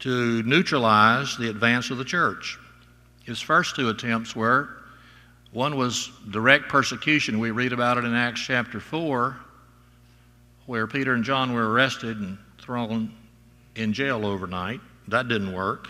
to 0.00 0.42
neutralize 0.42 1.36
the 1.36 1.48
advance 1.48 1.90
of 1.90 1.98
the 1.98 2.04
church. 2.04 2.58
His 3.22 3.40
first 3.40 3.76
two 3.76 3.90
attempts 3.90 4.34
were 4.34 4.70
one 5.52 5.76
was 5.76 6.10
direct 6.32 6.68
persecution. 6.68 7.38
We 7.38 7.52
read 7.52 7.72
about 7.72 7.96
it 7.96 8.04
in 8.04 8.12
Acts 8.12 8.40
chapter 8.40 8.80
4 8.80 9.36
where 10.66 10.86
Peter 10.86 11.14
and 11.14 11.24
John 11.24 11.52
were 11.52 11.70
arrested 11.70 12.18
and 12.18 12.38
thrown 12.58 13.12
in 13.76 13.92
jail 13.92 14.24
overnight. 14.24 14.80
That 15.08 15.28
didn't 15.28 15.52
work. 15.52 15.88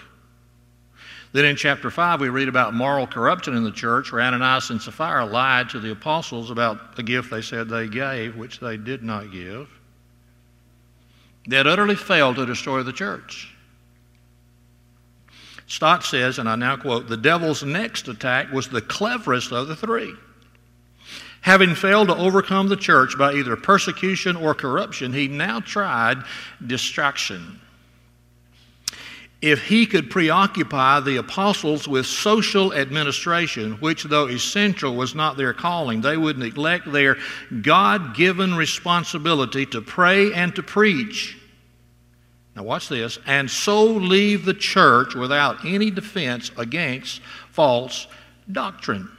Then 1.33 1.45
in 1.45 1.57
chapter 1.57 1.91
5, 1.91 2.21
we 2.21 2.29
read 2.29 2.49
about 2.49 2.75
moral 2.75 3.09
corruption 3.09 3.57
in 3.57 3.65
the 3.65 3.73
church 3.73 4.13
where 4.13 4.23
Ananias 4.23 4.71
and 4.71 4.81
Sapphira 4.81 5.27
lied 5.27 5.69
to 5.71 5.81
the 5.81 5.91
apostles 5.91 6.51
about 6.51 6.95
the 6.95 7.03
gift 7.03 7.31
they 7.31 7.43
said 7.43 7.69
they 7.69 7.89
gave, 7.89 8.37
which 8.37 8.61
they 8.61 8.77
did 8.77 9.03
not 9.03 9.33
give. 9.33 9.69
They 11.49 11.57
had 11.57 11.67
utterly 11.67 11.97
failed 11.97 12.37
to 12.37 12.47
destroy 12.47 12.83
the 12.85 12.93
church. 12.93 13.53
Stott 15.67 16.05
says, 16.05 16.39
and 16.39 16.49
I 16.49 16.57
now 16.57 16.77
quote, 16.77 17.09
the 17.09 17.17
devil's 17.17 17.63
next 17.65 18.07
attack 18.09 18.53
was 18.53 18.69
the 18.69 18.83
cleverest 18.83 19.51
of 19.51 19.67
the 19.67 19.77
three. 19.77 20.15
Having 21.45 21.75
failed 21.75 22.09
to 22.09 22.17
overcome 22.17 22.69
the 22.69 22.77
church 22.77 23.19
by 23.19 23.35
either 23.35 23.55
persecution 23.55 24.35
or 24.35 24.55
corruption, 24.55 25.13
he 25.13 25.29
now 25.29 25.61
tried 25.61 26.23
distraction. 26.67 27.61
If 29.43 29.63
he 29.63 29.85
could 29.85 30.09
preoccupy 30.09 31.01
the 31.01 31.19
apostles 31.19 31.87
with 31.87 32.07
social 32.07 32.73
administration, 32.73 33.73
which, 33.75 34.05
though 34.05 34.27
essential, 34.27 34.97
was 34.97 35.15
not 35.15 35.37
their 35.37 35.53
calling, 35.53 36.01
they 36.01 36.17
would 36.17 36.39
neglect 36.39 36.91
their 36.91 37.19
God 37.61 38.17
given 38.17 38.55
responsibility 38.55 39.67
to 39.67 39.83
pray 39.83 40.33
and 40.33 40.57
to 40.57 40.63
preach. 40.63 41.37
Now, 42.57 42.63
watch 42.63 42.89
this, 42.89 43.19
and 43.27 43.51
so 43.51 43.85
leave 43.85 44.47
the 44.47 44.55
church 44.55 45.15
without 45.15 45.63
any 45.67 45.91
defense 45.91 46.51
against 46.57 47.21
false 47.51 48.07
doctrine. 48.51 49.11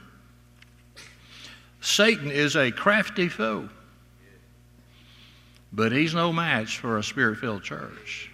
Satan 1.86 2.32
is 2.32 2.56
a 2.56 2.72
crafty 2.72 3.28
foe, 3.28 3.68
but 5.72 5.92
he's 5.92 6.14
no 6.14 6.32
match 6.32 6.78
for 6.78 6.98
a 6.98 7.02
spirit 7.02 7.38
filled 7.38 7.62
church. 7.62 8.28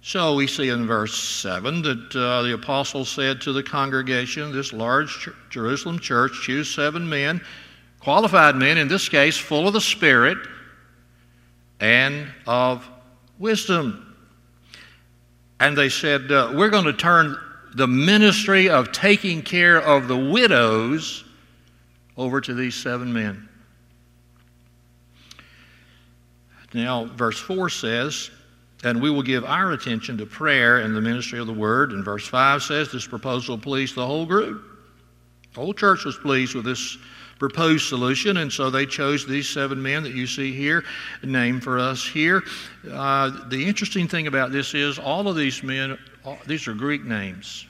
So 0.00 0.36
we 0.36 0.46
see 0.46 0.68
in 0.68 0.86
verse 0.86 1.18
7 1.18 1.82
that 1.82 2.14
uh, 2.14 2.42
the 2.42 2.54
apostle 2.54 3.04
said 3.04 3.40
to 3.40 3.52
the 3.52 3.64
congregation, 3.64 4.52
this 4.52 4.72
large 4.72 5.28
Jerusalem 5.50 5.98
church, 5.98 6.40
choose 6.44 6.72
seven 6.72 7.08
men, 7.08 7.40
qualified 7.98 8.54
men, 8.54 8.78
in 8.78 8.86
this 8.86 9.08
case, 9.08 9.36
full 9.36 9.66
of 9.66 9.72
the 9.72 9.80
Spirit 9.80 10.38
and 11.80 12.28
of 12.46 12.88
wisdom. 13.40 14.16
And 15.58 15.76
they 15.76 15.88
said, 15.88 16.30
uh, 16.30 16.52
We're 16.54 16.70
going 16.70 16.84
to 16.84 16.92
turn 16.92 17.36
the 17.74 17.86
ministry 17.86 18.68
of 18.68 18.92
taking 18.92 19.42
care 19.42 19.80
of 19.80 20.08
the 20.08 20.16
widows 20.16 21.24
over 22.16 22.40
to 22.40 22.54
these 22.54 22.74
seven 22.74 23.12
men. 23.12 23.48
Now, 26.74 27.06
verse 27.06 27.38
4 27.38 27.70
says, 27.70 28.30
and 28.84 29.02
we 29.02 29.10
will 29.10 29.22
give 29.22 29.44
our 29.44 29.72
attention 29.72 30.18
to 30.18 30.26
prayer 30.26 30.78
and 30.78 30.94
the 30.94 31.00
ministry 31.00 31.38
of 31.38 31.46
the 31.46 31.52
word. 31.52 31.92
And 31.92 32.04
verse 32.04 32.26
5 32.26 32.62
says, 32.62 32.92
this 32.92 33.06
proposal 33.06 33.58
pleased 33.58 33.94
the 33.94 34.06
whole 34.06 34.26
group. 34.26 34.62
The 35.54 35.60
whole 35.60 35.74
church 35.74 36.04
was 36.04 36.16
pleased 36.16 36.54
with 36.54 36.64
this 36.64 36.98
proposed 37.38 37.86
solution, 37.86 38.38
and 38.38 38.52
so 38.52 38.68
they 38.68 38.84
chose 38.84 39.26
these 39.26 39.48
seven 39.48 39.80
men 39.80 40.02
that 40.02 40.12
you 40.12 40.26
see 40.26 40.52
here, 40.52 40.84
named 41.22 41.62
for 41.62 41.78
us 41.78 42.06
here. 42.06 42.42
Uh, 42.90 43.48
the 43.48 43.66
interesting 43.66 44.08
thing 44.08 44.26
about 44.26 44.52
this 44.52 44.74
is 44.74 44.98
all 44.98 45.28
of 45.28 45.36
these 45.36 45.62
men, 45.62 45.96
these 46.46 46.66
are 46.66 46.74
Greek 46.74 47.04
names. 47.04 47.66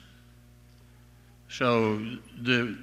So 1.49 1.97
the, 2.41 2.77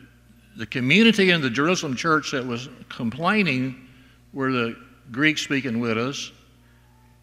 the 0.57 0.67
community 0.67 1.31
in 1.31 1.41
the 1.41 1.51
Jerusalem 1.51 1.97
church 1.97 2.33
that 2.33 2.45
was 2.45 2.69
complaining 2.89 3.89
were 4.33 4.53
the 4.53 4.77
Greek 5.11 5.39
speaking 5.39 5.81
widows, 5.81 6.33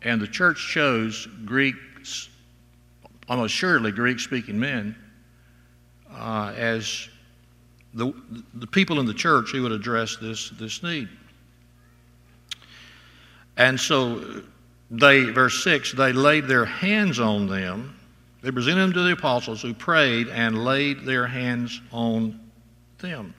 And 0.02 0.22
the 0.22 0.28
church 0.28 0.70
chose 0.72 1.28
Greek, 1.46 1.76
almost 3.30 3.54
surely 3.54 3.92
Greek 3.92 4.20
speaking 4.20 4.60
men, 4.60 4.96
uh, 6.12 6.54
as 6.56 7.10
the, 7.94 8.14
the 8.56 8.68
people 8.68 9.00
in 9.00 9.06
the 9.06 9.14
church 9.14 9.52
who 9.52 9.64
would 9.64 9.72
address 9.72 10.18
this, 10.18 10.50
this 10.52 10.82
need. 10.82 11.10
And 13.58 13.80
so 13.80 14.44
they, 14.90 15.26
verse 15.26 15.64
6, 15.64 15.94
they 15.94 16.12
laid 16.12 16.48
their 16.48 16.66
hands 16.66 17.20
on 17.20 17.48
them. 17.48 17.98
They 18.44 18.52
presented 18.52 18.82
them 18.82 18.94
to 18.94 19.04
the 19.04 19.14
apostles 19.14 19.62
who 19.62 19.74
prayed 19.74 20.28
and 20.28 20.66
laid 20.66 21.06
their 21.06 21.26
hands 21.26 21.80
on 21.94 22.42
them. 23.00 23.34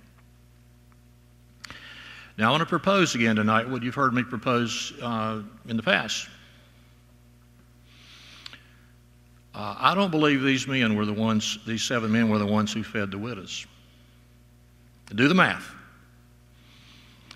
Now, 2.38 2.49
I 2.49 2.50
want 2.50 2.62
to 2.62 2.66
propose 2.66 3.14
again 3.14 3.37
tonight 3.37 3.68
what 3.68 3.82
you've 3.82 3.94
heard 3.94 4.14
me 4.14 4.23
propose 4.23 4.94
uh, 5.02 5.42
in 5.68 5.76
the 5.76 5.82
past. 5.82 6.26
Uh, 9.54 9.76
I 9.78 9.94
don't 9.94 10.11
believe 10.11 10.42
these 10.42 10.66
men 10.66 10.96
were 10.96 11.04
the 11.04 11.12
ones, 11.12 11.58
these 11.66 11.82
seven 11.82 12.11
men 12.11 12.30
were 12.30 12.38
the 12.38 12.46
ones 12.46 12.73
who 12.73 12.82
fed 12.82 13.11
the 13.11 13.18
widows. 13.18 13.66
Do 15.14 15.28
the 15.28 15.34
math. 15.34 15.70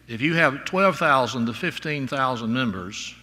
If 0.08 0.22
you 0.22 0.34
have 0.34 0.64
12,000 0.64 1.46
to 1.46 1.52
15,000 1.52 2.52
members, 2.52 3.14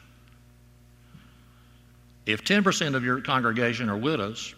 if 2.25 2.43
10% 2.43 2.95
of 2.95 3.03
your 3.03 3.21
congregation 3.21 3.89
are 3.89 3.97
widows, 3.97 4.55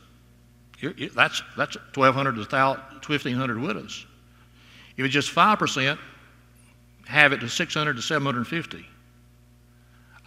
that's, 0.82 1.42
that's 1.58 1.76
1,200 1.96 2.36
to 2.36 2.42
1,500 2.42 3.60
widows. 3.60 4.06
If 4.96 5.06
it's 5.06 5.14
just 5.14 5.34
5%, 5.34 5.98
have 7.06 7.34
it 7.34 7.40
to 7.40 7.50
600 7.50 7.96
to 7.96 8.02
750. 8.02 8.86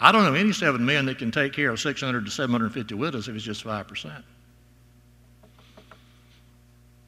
I 0.01 0.13
don't 0.13 0.25
know 0.25 0.35
any 0.35 0.53
seven 0.53 0.85
men 0.85 1.07
that 1.07 1.19
can 1.19 1.31
take 1.31 1.53
care 1.53 1.71
of 1.71 1.79
600 1.79 2.25
to 2.25 2.31
750 2.31 2.95
widows 2.95 3.29
if 3.29 3.35
it's 3.35 3.45
just 3.45 3.65
5%. 3.65 4.23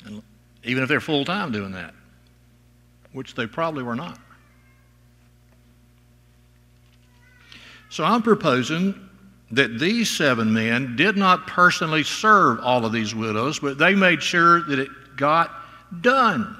And 0.04 0.22
even 0.64 0.82
if 0.82 0.88
they're 0.88 1.00
full 1.00 1.24
time 1.24 1.52
doing 1.52 1.72
that, 1.72 1.94
which 3.12 3.34
they 3.34 3.46
probably 3.46 3.82
were 3.82 3.96
not. 3.96 4.18
So 7.88 8.04
I'm 8.04 8.22
proposing 8.22 9.08
that 9.52 9.78
these 9.78 10.10
seven 10.10 10.52
men 10.52 10.96
did 10.96 11.16
not 11.16 11.46
personally 11.46 12.02
serve 12.02 12.58
all 12.60 12.84
of 12.84 12.92
these 12.92 13.14
widows, 13.14 13.58
but 13.58 13.78
they 13.78 13.94
made 13.94 14.22
sure 14.22 14.62
that 14.62 14.78
it 14.78 14.88
got 15.16 15.52
done. 16.00 16.56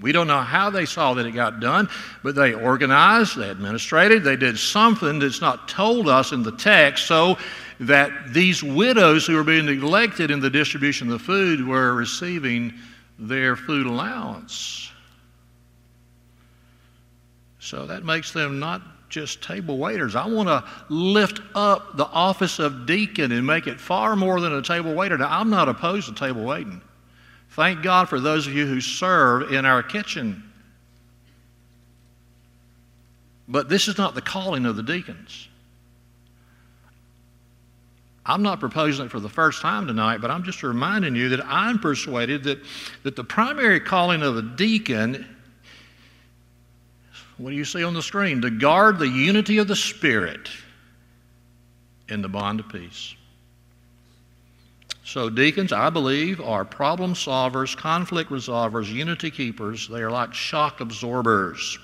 We 0.00 0.12
don't 0.12 0.26
know 0.26 0.40
how 0.40 0.70
they 0.70 0.86
saw 0.86 1.14
that 1.14 1.26
it 1.26 1.32
got 1.32 1.60
done, 1.60 1.88
but 2.22 2.34
they 2.34 2.54
organized, 2.54 3.36
they 3.36 3.48
administrated, 3.48 4.22
they 4.22 4.36
did 4.36 4.58
something 4.58 5.18
that's 5.18 5.40
not 5.40 5.68
told 5.68 6.08
us 6.08 6.32
in 6.32 6.42
the 6.42 6.52
text 6.52 7.06
so 7.06 7.36
that 7.80 8.32
these 8.32 8.62
widows 8.62 9.26
who 9.26 9.34
were 9.34 9.44
being 9.44 9.66
neglected 9.66 10.30
in 10.30 10.40
the 10.40 10.50
distribution 10.50 11.08
of 11.08 11.18
the 11.18 11.24
food 11.24 11.66
were 11.66 11.94
receiving 11.94 12.72
their 13.18 13.56
food 13.56 13.86
allowance. 13.86 14.90
So 17.58 17.86
that 17.86 18.04
makes 18.04 18.32
them 18.32 18.58
not 18.58 18.82
just 19.08 19.42
table 19.42 19.78
waiters. 19.78 20.16
I 20.16 20.26
want 20.26 20.48
to 20.48 20.64
lift 20.88 21.40
up 21.54 21.96
the 21.96 22.06
office 22.06 22.58
of 22.58 22.86
deacon 22.86 23.32
and 23.32 23.46
make 23.46 23.66
it 23.66 23.80
far 23.80 24.16
more 24.16 24.40
than 24.40 24.52
a 24.52 24.62
table 24.62 24.94
waiter. 24.94 25.16
Now, 25.16 25.28
I'm 25.30 25.50
not 25.50 25.68
opposed 25.68 26.08
to 26.08 26.14
table 26.14 26.44
waiting. 26.44 26.80
Thank 27.50 27.82
God 27.82 28.08
for 28.08 28.18
those 28.18 28.46
of 28.46 28.54
you 28.54 28.66
who 28.66 28.80
serve 28.80 29.52
in 29.52 29.64
our 29.64 29.82
kitchen. 29.82 30.42
But 33.46 33.68
this 33.68 33.88
is 33.88 33.98
not 33.98 34.14
the 34.14 34.22
calling 34.22 34.66
of 34.66 34.76
the 34.76 34.82
deacons. 34.82 35.48
I'm 38.26 38.42
not 38.42 38.58
proposing 38.58 39.06
it 39.06 39.10
for 39.10 39.20
the 39.20 39.28
first 39.28 39.60
time 39.60 39.86
tonight, 39.86 40.22
but 40.22 40.30
I'm 40.30 40.44
just 40.44 40.62
reminding 40.62 41.14
you 41.14 41.28
that 41.28 41.44
I'm 41.44 41.78
persuaded 41.78 42.44
that, 42.44 42.58
that 43.02 43.16
the 43.16 43.24
primary 43.24 43.80
calling 43.80 44.22
of 44.22 44.38
a 44.38 44.42
deacon, 44.42 45.33
what 47.38 47.50
do 47.50 47.56
you 47.56 47.64
see 47.64 47.82
on 47.82 47.94
the 47.94 48.02
screen? 48.02 48.40
To 48.42 48.50
guard 48.50 48.98
the 48.98 49.08
unity 49.08 49.58
of 49.58 49.68
the 49.68 49.76
Spirit 49.76 50.48
in 52.08 52.22
the 52.22 52.28
bond 52.28 52.60
of 52.60 52.68
peace. 52.68 53.14
So, 55.04 55.28
deacons, 55.28 55.72
I 55.72 55.90
believe, 55.90 56.40
are 56.40 56.64
problem 56.64 57.12
solvers, 57.12 57.76
conflict 57.76 58.30
resolvers, 58.30 58.90
unity 58.90 59.30
keepers. 59.30 59.86
They 59.88 60.02
are 60.02 60.10
like 60.10 60.32
shock 60.32 60.80
absorbers. 60.80 61.78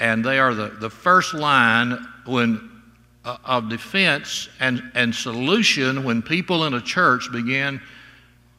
And 0.00 0.24
they 0.24 0.38
are 0.38 0.52
the, 0.52 0.68
the 0.68 0.90
first 0.90 1.32
line 1.32 2.06
when, 2.26 2.82
uh, 3.24 3.36
of 3.44 3.68
defense 3.68 4.48
and, 4.60 4.82
and 4.94 5.14
solution 5.14 6.04
when 6.04 6.22
people 6.22 6.64
in 6.64 6.74
a 6.74 6.82
church 6.82 7.30
begin 7.32 7.80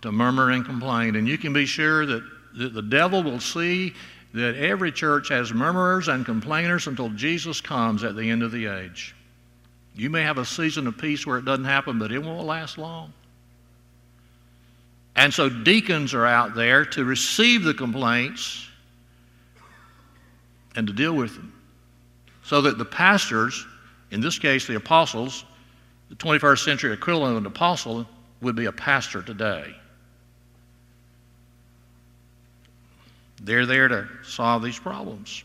to 0.01 0.11
murmur 0.11 0.51
and 0.51 0.65
complain. 0.65 1.15
And 1.15 1.27
you 1.27 1.37
can 1.37 1.51
be 1.51 1.65
sure 1.65 2.05
that, 2.05 2.23
that 2.57 2.73
the 2.73 2.81
devil 2.81 3.23
will 3.23 3.41
see 3.41 3.93
that 4.33 4.55
every 4.55 4.91
church 4.91 5.29
has 5.29 5.53
murmurers 5.53 6.07
and 6.07 6.25
complainers 6.25 6.87
until 6.87 7.09
Jesus 7.09 7.61
comes 7.61 8.03
at 8.03 8.15
the 8.15 8.29
end 8.29 8.43
of 8.43 8.51
the 8.51 8.67
age. 8.67 9.15
You 9.95 10.09
may 10.09 10.21
have 10.23 10.37
a 10.37 10.45
season 10.45 10.85
of 10.85 10.97
peace 10.97 11.25
where 11.25 11.37
it 11.37 11.45
doesn't 11.45 11.65
happen, 11.65 11.97
but 11.97 12.11
it 12.11 12.19
won't 12.19 12.45
last 12.45 12.77
long. 12.77 13.13
And 15.15 15.33
so 15.33 15.49
deacons 15.49 16.13
are 16.13 16.25
out 16.25 16.53
there 16.53 16.85
to 16.85 17.03
receive 17.03 17.63
the 17.63 17.73
complaints 17.73 18.67
and 20.75 20.85
to 20.85 20.93
deal 20.93 21.13
with 21.13 21.33
them. 21.33 21.51
So 22.43 22.61
that 22.61 22.77
the 22.77 22.85
pastors, 22.85 23.65
in 24.11 24.21
this 24.21 24.37
case 24.37 24.67
the 24.67 24.75
apostles, 24.75 25.43
the 26.09 26.15
21st 26.15 26.63
century 26.63 26.93
equivalent 26.93 27.31
of 27.31 27.37
an 27.37 27.45
apostle, 27.47 28.05
would 28.41 28.55
be 28.55 28.65
a 28.65 28.71
pastor 28.71 29.23
today. 29.23 29.75
They're 33.41 33.65
there 33.65 33.87
to 33.87 34.07
solve 34.23 34.63
these 34.63 34.79
problems. 34.79 35.43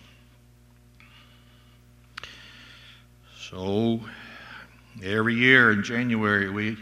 So, 3.38 4.00
Every 5.00 5.34
year 5.34 5.72
in 5.72 5.82
January, 5.82 6.50
we, 6.50 6.76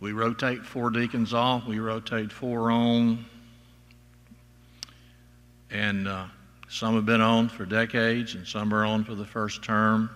we 0.00 0.12
rotate 0.12 0.64
four 0.64 0.90
deacons 0.90 1.32
off, 1.32 1.66
we 1.66 1.78
rotate 1.78 2.32
four 2.32 2.70
on. 2.70 3.24
And 5.70 6.08
uh, 6.08 6.26
some 6.68 6.94
have 6.94 7.06
been 7.06 7.20
on 7.20 7.48
for 7.48 7.64
decades, 7.64 8.34
and 8.34 8.46
some 8.46 8.72
are 8.74 8.84
on 8.84 9.04
for 9.04 9.14
the 9.14 9.24
first 9.24 9.62
term. 9.62 10.10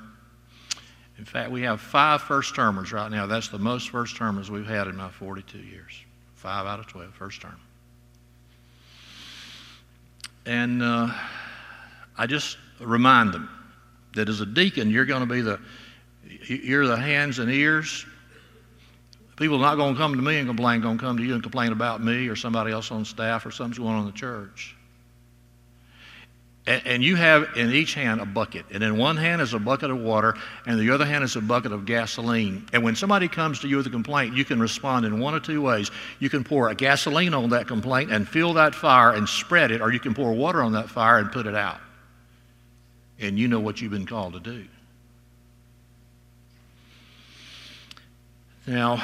In 1.18 1.24
fact, 1.24 1.50
we 1.50 1.62
have 1.62 1.80
five 1.80 2.22
first 2.22 2.54
termers 2.54 2.92
right 2.92 3.10
now. 3.10 3.26
That's 3.26 3.48
the 3.48 3.58
most 3.58 3.90
first 3.90 4.16
termers 4.16 4.50
we've 4.50 4.66
had 4.66 4.88
in 4.88 4.96
my 4.96 5.10
42 5.10 5.58
years. 5.58 5.92
Five 6.34 6.66
out 6.66 6.80
of 6.80 6.86
12, 6.86 7.14
first 7.14 7.40
term. 7.40 7.56
And 10.50 10.82
uh, 10.82 11.14
I 12.18 12.26
just 12.26 12.58
remind 12.80 13.32
them 13.32 13.48
that 14.16 14.28
as 14.28 14.40
a 14.40 14.46
deacon, 14.46 14.90
you're 14.90 15.04
going 15.04 15.20
to 15.20 15.32
be 15.32 15.42
the 15.42 15.60
you're 16.42 16.88
the 16.88 16.96
hands 16.96 17.38
and 17.38 17.48
ears. 17.48 18.04
People 19.36 19.58
are 19.58 19.60
not 19.60 19.76
going 19.76 19.94
to 19.94 20.00
come 20.00 20.16
to 20.16 20.20
me 20.20 20.38
and 20.38 20.48
complain, 20.48 20.80
going 20.80 20.98
to 20.98 21.04
come 21.04 21.18
to 21.18 21.22
you 21.22 21.34
and 21.34 21.42
complain 21.44 21.70
about 21.70 22.02
me 22.02 22.26
or 22.26 22.34
somebody 22.34 22.72
else 22.72 22.90
on 22.90 23.04
staff 23.04 23.46
or 23.46 23.52
something's 23.52 23.78
going 23.78 23.94
on 23.94 24.00
in 24.00 24.06
the 24.06 24.12
church. 24.12 24.74
And, 26.66 26.86
and 26.86 27.02
you 27.02 27.16
have 27.16 27.56
in 27.56 27.72
each 27.72 27.94
hand 27.94 28.20
a 28.20 28.26
bucket. 28.26 28.66
And 28.70 28.82
in 28.82 28.96
one 28.98 29.16
hand 29.16 29.40
is 29.40 29.54
a 29.54 29.58
bucket 29.58 29.90
of 29.90 29.98
water, 29.98 30.34
and 30.66 30.78
the 30.78 30.90
other 30.90 31.06
hand 31.06 31.24
is 31.24 31.36
a 31.36 31.40
bucket 31.40 31.72
of 31.72 31.86
gasoline. 31.86 32.66
And 32.72 32.82
when 32.82 32.96
somebody 32.96 33.28
comes 33.28 33.60
to 33.60 33.68
you 33.68 33.76
with 33.76 33.86
a 33.86 33.90
complaint, 33.90 34.36
you 34.36 34.44
can 34.44 34.60
respond 34.60 35.06
in 35.06 35.20
one 35.20 35.34
or 35.34 35.40
two 35.40 35.62
ways. 35.62 35.90
You 36.18 36.28
can 36.28 36.44
pour 36.44 36.68
a 36.68 36.74
gasoline 36.74 37.34
on 37.34 37.50
that 37.50 37.66
complaint 37.66 38.12
and 38.12 38.28
fill 38.28 38.54
that 38.54 38.74
fire 38.74 39.12
and 39.12 39.28
spread 39.28 39.70
it, 39.70 39.80
or 39.80 39.92
you 39.92 40.00
can 40.00 40.14
pour 40.14 40.32
water 40.32 40.62
on 40.62 40.72
that 40.72 40.88
fire 40.88 41.18
and 41.18 41.32
put 41.32 41.46
it 41.46 41.54
out. 41.54 41.80
And 43.18 43.38
you 43.38 43.48
know 43.48 43.60
what 43.60 43.80
you've 43.80 43.90
been 43.90 44.06
called 44.06 44.34
to 44.34 44.40
do. 44.40 44.64
Now, 48.66 49.02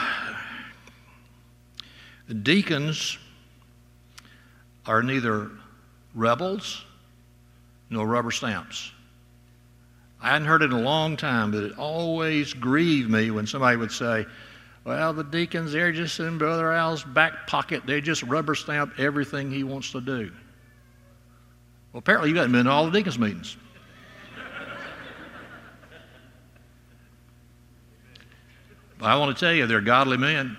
deacons 2.43 3.19
are 4.87 5.03
neither 5.03 5.51
rebels 6.15 6.85
nor 7.91 8.07
rubber 8.07 8.31
stamps. 8.31 8.93
I 10.21 10.31
hadn't 10.31 10.49
heard 10.49 10.63
it 10.63 10.67
in 10.67 10.73
a 10.73 10.81
long 10.81 11.17
time, 11.17 11.51
but 11.51 11.63
it 11.63 11.79
always 11.79 12.55
grieved 12.55 13.11
me 13.11 13.31
when 13.31 13.47
somebody 13.47 13.77
would 13.77 13.93
say, 13.93 14.27
well, 14.85 15.13
the 15.13 15.25
deacons, 15.25 15.73
they're 15.73 15.93
just 15.93 16.19
in 16.21 16.39
Brother 16.39 16.73
Al's 16.73 17.03
back 17.03 17.47
pocket. 17.47 17.87
They 17.87 18.01
just 18.01 18.23
rubber 18.23 18.55
stamp 18.55 18.99
everything 18.99 19.51
he 19.51 19.65
wants 19.65 19.93
to 19.93 20.01
do. 20.01 20.31
Well, 21.93 21.99
apparently 21.99 22.31
you 22.31 22.37
haven't 22.37 22.53
been 22.53 22.67
to 22.67 22.71
all 22.71 22.87
the 22.87 22.93
deacons' 22.93 23.19
meetings. 23.19 23.57
But 28.99 29.07
I 29.07 29.17
want 29.17 29.37
to 29.37 29.45
tell 29.45 29.53
you, 29.53 29.67
they're 29.67 29.81
godly 29.81 30.17
men. 30.17 30.57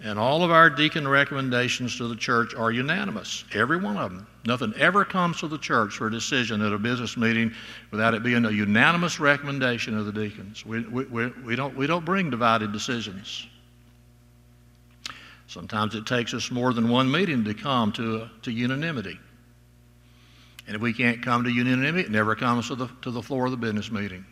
And 0.00 0.16
all 0.16 0.44
of 0.44 0.52
our 0.52 0.70
deacon 0.70 1.08
recommendations 1.08 1.96
to 1.98 2.06
the 2.06 2.14
church 2.14 2.54
are 2.54 2.70
unanimous, 2.70 3.44
every 3.52 3.78
one 3.78 3.96
of 3.96 4.12
them. 4.12 4.26
Nothing 4.44 4.72
ever 4.76 5.04
comes 5.04 5.40
to 5.40 5.48
the 5.48 5.58
church 5.58 5.94
for 5.94 6.06
a 6.06 6.10
decision 6.10 6.62
at 6.62 6.72
a 6.72 6.78
business 6.78 7.16
meeting 7.16 7.52
without 7.90 8.14
it 8.14 8.22
being 8.22 8.44
a 8.44 8.50
unanimous 8.50 9.18
recommendation 9.18 9.98
of 9.98 10.06
the 10.06 10.12
deacons. 10.12 10.64
We, 10.64 10.82
we, 10.84 11.26
we, 11.26 11.56
don't, 11.56 11.76
we 11.76 11.88
don't 11.88 12.04
bring 12.04 12.30
divided 12.30 12.72
decisions. 12.72 13.48
Sometimes 15.48 15.96
it 15.96 16.06
takes 16.06 16.32
us 16.32 16.50
more 16.50 16.72
than 16.72 16.88
one 16.88 17.10
meeting 17.10 17.42
to 17.44 17.54
come 17.54 17.90
to, 17.92 18.28
to 18.42 18.52
unanimity. 18.52 19.18
And 20.68 20.76
if 20.76 20.82
we 20.82 20.92
can't 20.92 21.22
come 21.22 21.42
to 21.42 21.50
unanimity, 21.50 22.04
it 22.04 22.10
never 22.12 22.36
comes 22.36 22.68
to 22.68 22.76
the, 22.76 22.88
to 23.02 23.10
the 23.10 23.22
floor 23.22 23.46
of 23.46 23.50
the 23.50 23.56
business 23.56 23.90
meeting. 23.90 24.24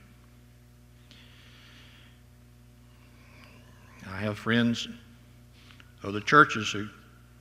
I 4.09 4.19
have 4.19 4.39
friends 4.39 4.87
of 6.07 6.13
the 6.13 6.21
churches 6.21 6.71
who 6.71 6.89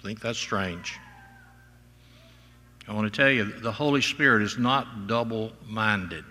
think 0.02 0.20
that's 0.20 0.40
strange. 0.40 0.98
I 2.88 2.94
want 2.94 3.12
to 3.12 3.16
tell 3.16 3.30
you, 3.30 3.46
the 3.46 3.72
Holy 3.72 4.02
Spirit 4.02 4.42
is 4.42 4.58
not 4.58 5.08
double 5.08 5.54
minded. 5.68 6.26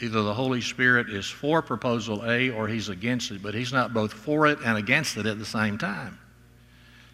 Either 0.00 0.22
the 0.22 0.34
Holy 0.34 0.60
Spirit 0.60 1.10
is 1.10 1.28
for 1.28 1.60
proposal 1.60 2.24
A 2.24 2.50
or 2.50 2.68
he's 2.68 2.88
against 2.88 3.30
it, 3.30 3.42
but 3.42 3.54
he's 3.54 3.72
not 3.72 3.92
both 3.92 4.12
for 4.12 4.46
it 4.46 4.58
and 4.64 4.78
against 4.78 5.16
it 5.16 5.26
at 5.26 5.38
the 5.38 5.44
same 5.44 5.76
time. 5.76 6.18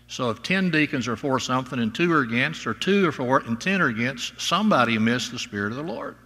So 0.08 0.30
if 0.30 0.42
10 0.42 0.70
deacons 0.70 1.08
are 1.08 1.16
for 1.16 1.40
something 1.40 1.80
and 1.80 1.92
two 1.92 2.12
are 2.12 2.20
against, 2.20 2.66
or 2.66 2.74
two 2.74 3.08
are 3.08 3.12
for 3.12 3.38
it 3.38 3.46
and 3.46 3.60
10 3.60 3.80
are 3.80 3.88
against, 3.88 4.40
somebody 4.40 4.98
missed 4.98 5.32
the 5.32 5.38
Spirit 5.38 5.72
of 5.72 5.76
the 5.76 5.92
Lord. 5.92 6.16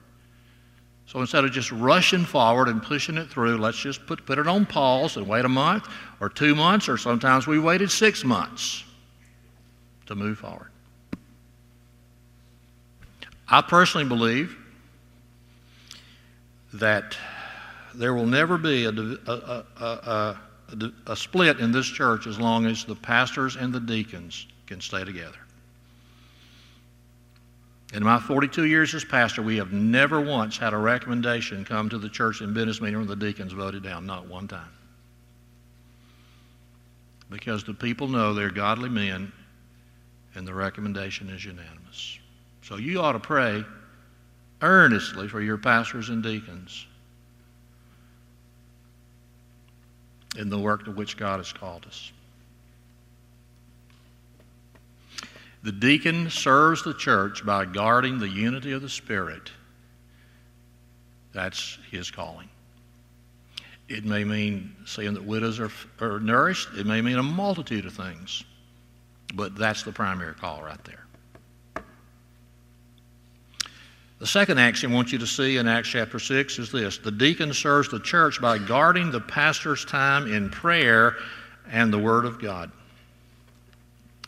So 1.10 1.18
instead 1.20 1.44
of 1.44 1.50
just 1.50 1.72
rushing 1.72 2.24
forward 2.24 2.68
and 2.68 2.80
pushing 2.80 3.16
it 3.16 3.28
through, 3.28 3.56
let's 3.56 3.76
just 3.76 4.06
put, 4.06 4.24
put 4.26 4.38
it 4.38 4.46
on 4.46 4.64
pause 4.64 5.16
and 5.16 5.26
wait 5.26 5.44
a 5.44 5.48
month 5.48 5.88
or 6.20 6.28
two 6.28 6.54
months, 6.54 6.88
or 6.88 6.96
sometimes 6.96 7.48
we 7.48 7.58
waited 7.58 7.90
six 7.90 8.22
months 8.22 8.84
to 10.06 10.14
move 10.14 10.38
forward. 10.38 10.70
I 13.48 13.60
personally 13.60 14.06
believe 14.06 14.56
that 16.74 17.16
there 17.92 18.14
will 18.14 18.26
never 18.26 18.56
be 18.56 18.84
a, 18.84 18.90
a, 18.90 19.64
a, 19.80 20.38
a, 21.08 21.16
split 21.16 21.58
in 21.58 21.72
this 21.72 21.86
church 21.86 22.28
as 22.28 22.38
long 22.38 22.66
as 22.66 22.84
the 22.84 22.94
pastors 22.94 23.56
and 23.56 23.72
the 23.72 23.80
deacons 23.80 24.46
can 24.68 24.80
stay 24.80 25.02
together. 25.02 25.38
In 27.92 28.04
my 28.04 28.20
42 28.20 28.66
years 28.66 28.94
as 28.94 29.04
pastor, 29.04 29.42
we 29.42 29.56
have 29.56 29.72
never 29.72 30.20
once 30.20 30.56
had 30.56 30.72
a 30.72 30.76
recommendation 30.76 31.64
come 31.64 31.88
to 31.88 31.98
the 31.98 32.08
church 32.08 32.40
in 32.40 32.54
business 32.54 32.80
meeting 32.80 32.98
where 32.98 33.06
the 33.06 33.16
deacons 33.16 33.52
voted 33.52 33.82
down, 33.82 34.06
not 34.06 34.28
one 34.28 34.46
time. 34.46 34.70
Because 37.30 37.64
the 37.64 37.74
people 37.74 38.06
know 38.06 38.32
they're 38.32 38.50
godly 38.50 38.88
men 38.88 39.32
and 40.34 40.46
the 40.46 40.54
recommendation 40.54 41.28
is 41.30 41.44
unanimous. 41.44 42.18
So 42.62 42.76
you 42.76 43.00
ought 43.00 43.12
to 43.12 43.20
pray 43.20 43.64
earnestly 44.62 45.26
for 45.26 45.40
your 45.40 45.58
pastors 45.58 46.10
and 46.10 46.22
deacons 46.22 46.86
in 50.36 50.48
the 50.48 50.58
work 50.58 50.84
to 50.84 50.92
which 50.92 51.16
God 51.16 51.38
has 51.38 51.52
called 51.52 51.86
us. 51.86 52.12
The 55.62 55.72
deacon 55.72 56.30
serves 56.30 56.82
the 56.82 56.94
church 56.94 57.44
by 57.44 57.66
guarding 57.66 58.18
the 58.18 58.28
unity 58.28 58.72
of 58.72 58.82
the 58.82 58.88
Spirit. 58.88 59.50
That's 61.32 61.78
his 61.90 62.10
calling. 62.10 62.48
It 63.88 64.04
may 64.04 64.24
mean 64.24 64.74
seeing 64.86 65.14
that 65.14 65.24
widows 65.24 65.60
are, 65.60 65.70
are 66.00 66.20
nourished. 66.20 66.68
It 66.76 66.86
may 66.86 67.02
mean 67.02 67.18
a 67.18 67.22
multitude 67.22 67.84
of 67.84 67.92
things. 67.92 68.44
But 69.34 69.56
that's 69.56 69.82
the 69.82 69.92
primary 69.92 70.34
call 70.34 70.62
right 70.62 70.82
there. 70.84 71.04
The 74.18 74.26
second 74.26 74.58
action 74.58 74.92
I 74.92 74.94
want 74.94 75.12
you 75.12 75.18
to 75.18 75.26
see 75.26 75.56
in 75.56 75.66
Acts 75.66 75.88
chapter 75.88 76.18
6 76.18 76.58
is 76.58 76.70
this 76.70 76.98
the 76.98 77.10
deacon 77.10 77.52
serves 77.52 77.88
the 77.88 78.00
church 78.00 78.40
by 78.40 78.58
guarding 78.58 79.10
the 79.10 79.20
pastor's 79.20 79.84
time 79.84 80.30
in 80.30 80.50
prayer 80.50 81.16
and 81.70 81.92
the 81.92 81.98
Word 81.98 82.26
of 82.26 82.40
God. 82.40 82.70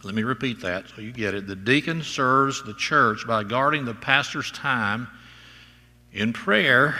Let 0.04 0.14
me 0.14 0.24
repeat 0.24 0.60
that 0.62 0.88
so 0.88 1.00
you 1.00 1.12
get 1.12 1.34
it. 1.34 1.46
The 1.46 1.56
deacon 1.56 2.02
serves 2.02 2.62
the 2.62 2.74
church 2.74 3.26
by 3.26 3.44
guarding 3.44 3.84
the 3.84 3.94
pastor's 3.94 4.50
time 4.50 5.08
in 6.12 6.32
prayer 6.32 6.98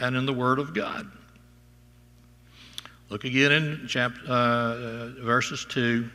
and 0.00 0.16
in 0.16 0.26
the 0.26 0.32
Word 0.32 0.58
of 0.58 0.74
God. 0.74 1.10
Look 3.08 3.24
again 3.24 3.52
in 3.52 3.86
chapter, 3.88 4.20
uh, 4.26 5.08
verses 5.22 5.64
2, 5.68 6.08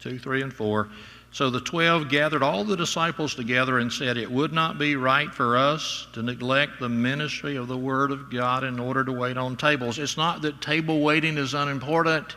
2, 0.00 0.18
3, 0.18 0.42
and 0.42 0.52
4. 0.52 0.88
So 1.32 1.50
the 1.50 1.60
twelve 1.60 2.08
gathered 2.08 2.42
all 2.42 2.64
the 2.64 2.78
disciples 2.78 3.34
together 3.34 3.78
and 3.78 3.92
said, 3.92 4.16
It 4.16 4.30
would 4.30 4.54
not 4.54 4.78
be 4.78 4.96
right 4.96 5.30
for 5.30 5.58
us 5.58 6.06
to 6.14 6.22
neglect 6.22 6.80
the 6.80 6.88
ministry 6.88 7.56
of 7.56 7.68
the 7.68 7.76
Word 7.76 8.10
of 8.10 8.30
God 8.30 8.64
in 8.64 8.80
order 8.80 9.04
to 9.04 9.12
wait 9.12 9.36
on 9.36 9.54
tables. 9.54 9.98
It's 9.98 10.16
not 10.16 10.40
that 10.42 10.62
table 10.62 11.00
waiting 11.00 11.36
is 11.36 11.52
unimportant 11.52 12.36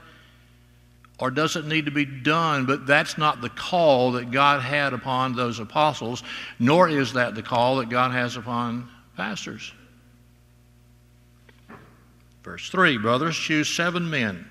or 1.20 1.30
doesn't 1.30 1.68
need 1.68 1.86
to 1.86 1.92
be 1.92 2.06
done, 2.06 2.66
but 2.66 2.86
that's 2.86 3.18
not 3.18 3.42
the 3.42 3.50
call 3.50 4.14
that 4.14 4.32
God 4.32 4.62
had 4.62 4.94
upon 4.94 5.36
those 5.36 5.60
apostles, 5.60 6.24
nor 6.60 6.88
is 6.88 7.14
that 7.14 7.36
the 7.36 7.44
call 7.44 7.78
that 7.78 7.90
God 7.90 8.12
has 8.12 8.38
upon 8.38 8.90
pastors. 9.18 9.74
Verse 12.44 12.70
3 12.70 12.98
Brothers, 12.98 13.36
choose 13.36 13.68
seven 13.68 14.10
men 14.10 14.50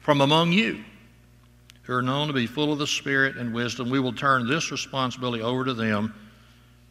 from 0.00 0.20
among 0.20 0.52
you 0.52 0.84
who 1.82 1.94
are 1.94 2.02
known 2.02 2.28
to 2.28 2.34
be 2.34 2.46
full 2.46 2.70
of 2.70 2.78
the 2.78 2.86
Spirit 2.86 3.36
and 3.36 3.54
wisdom, 3.54 3.88
we 3.88 3.98
will 3.98 4.12
turn 4.12 4.46
this 4.46 4.70
responsibility 4.70 5.42
over 5.42 5.64
to 5.64 5.72
them. 5.72 6.14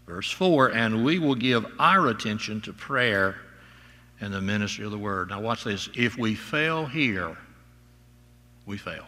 Verse 0.08 0.32
4 0.32 0.70
And 0.70 1.06
we 1.06 1.20
will 1.20 1.36
give 1.36 1.66
our 1.78 2.08
attention 2.08 2.62
to 2.62 2.74
prayer 2.74 3.36
and 4.20 4.34
the 4.34 4.42
ministry 4.42 4.86
of 4.86 4.92
the 4.92 4.98
Word. 4.98 5.30
Now, 5.30 5.40
watch 5.40 5.64
this. 5.64 5.88
If 5.94 6.18
we 6.18 6.34
fail 6.34 6.88
here, 6.88 7.38
we 8.68 8.78
fail. 8.78 9.06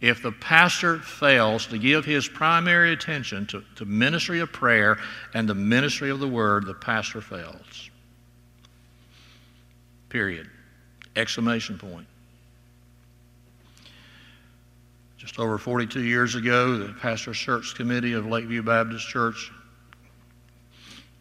If 0.00 0.22
the 0.22 0.30
pastor 0.30 0.98
fails 0.98 1.66
to 1.68 1.78
give 1.78 2.04
his 2.04 2.28
primary 2.28 2.92
attention 2.92 3.46
to, 3.46 3.64
to 3.76 3.86
ministry 3.86 4.40
of 4.40 4.52
prayer 4.52 4.98
and 5.32 5.48
the 5.48 5.54
ministry 5.54 6.10
of 6.10 6.20
the 6.20 6.28
Word, 6.28 6.66
the 6.66 6.74
pastor 6.74 7.22
fails. 7.22 7.90
Period. 10.10 10.48
Exclamation 11.16 11.78
point. 11.78 12.06
Just 15.16 15.38
over 15.40 15.56
42 15.56 16.02
years 16.04 16.34
ago, 16.34 16.76
the 16.76 16.92
Pastor's 16.92 17.38
Search 17.38 17.74
Committee 17.74 18.12
of 18.12 18.26
Lakeview 18.26 18.62
Baptist 18.62 19.08
Church 19.08 19.50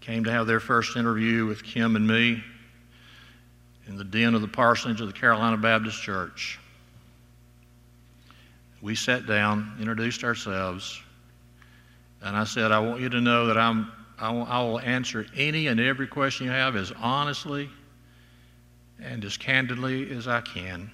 came 0.01 0.25
to 0.25 0.31
have 0.31 0.47
their 0.47 0.59
first 0.59 0.97
interview 0.97 1.45
with 1.45 1.63
Kim 1.63 1.95
and 1.95 2.05
me 2.05 2.43
in 3.87 3.97
the 3.97 4.03
den 4.03 4.35
of 4.35 4.41
the 4.41 4.47
parsonage 4.47 5.01
of 5.01 5.07
the 5.07 5.13
Carolina 5.13 5.57
Baptist 5.57 6.01
Church. 6.01 6.59
We 8.81 8.95
sat 8.95 9.25
down, 9.25 9.75
introduced 9.79 10.23
ourselves, 10.23 11.01
and 12.21 12.35
I 12.35 12.43
said, 12.43 12.71
I 12.71 12.79
want 12.79 13.01
you 13.01 13.09
to 13.09 13.21
know 13.21 13.47
that 13.47 13.57
I'm, 13.57 13.91
I 14.19 14.61
will 14.61 14.79
answer 14.79 15.25
any 15.35 15.67
and 15.67 15.79
every 15.79 16.07
question 16.07 16.45
you 16.45 16.51
have 16.51 16.75
as 16.75 16.91
honestly 16.91 17.69
and 18.99 19.23
as 19.25 19.37
candidly 19.37 20.11
as 20.11 20.27
I 20.27 20.41
can. 20.41 20.91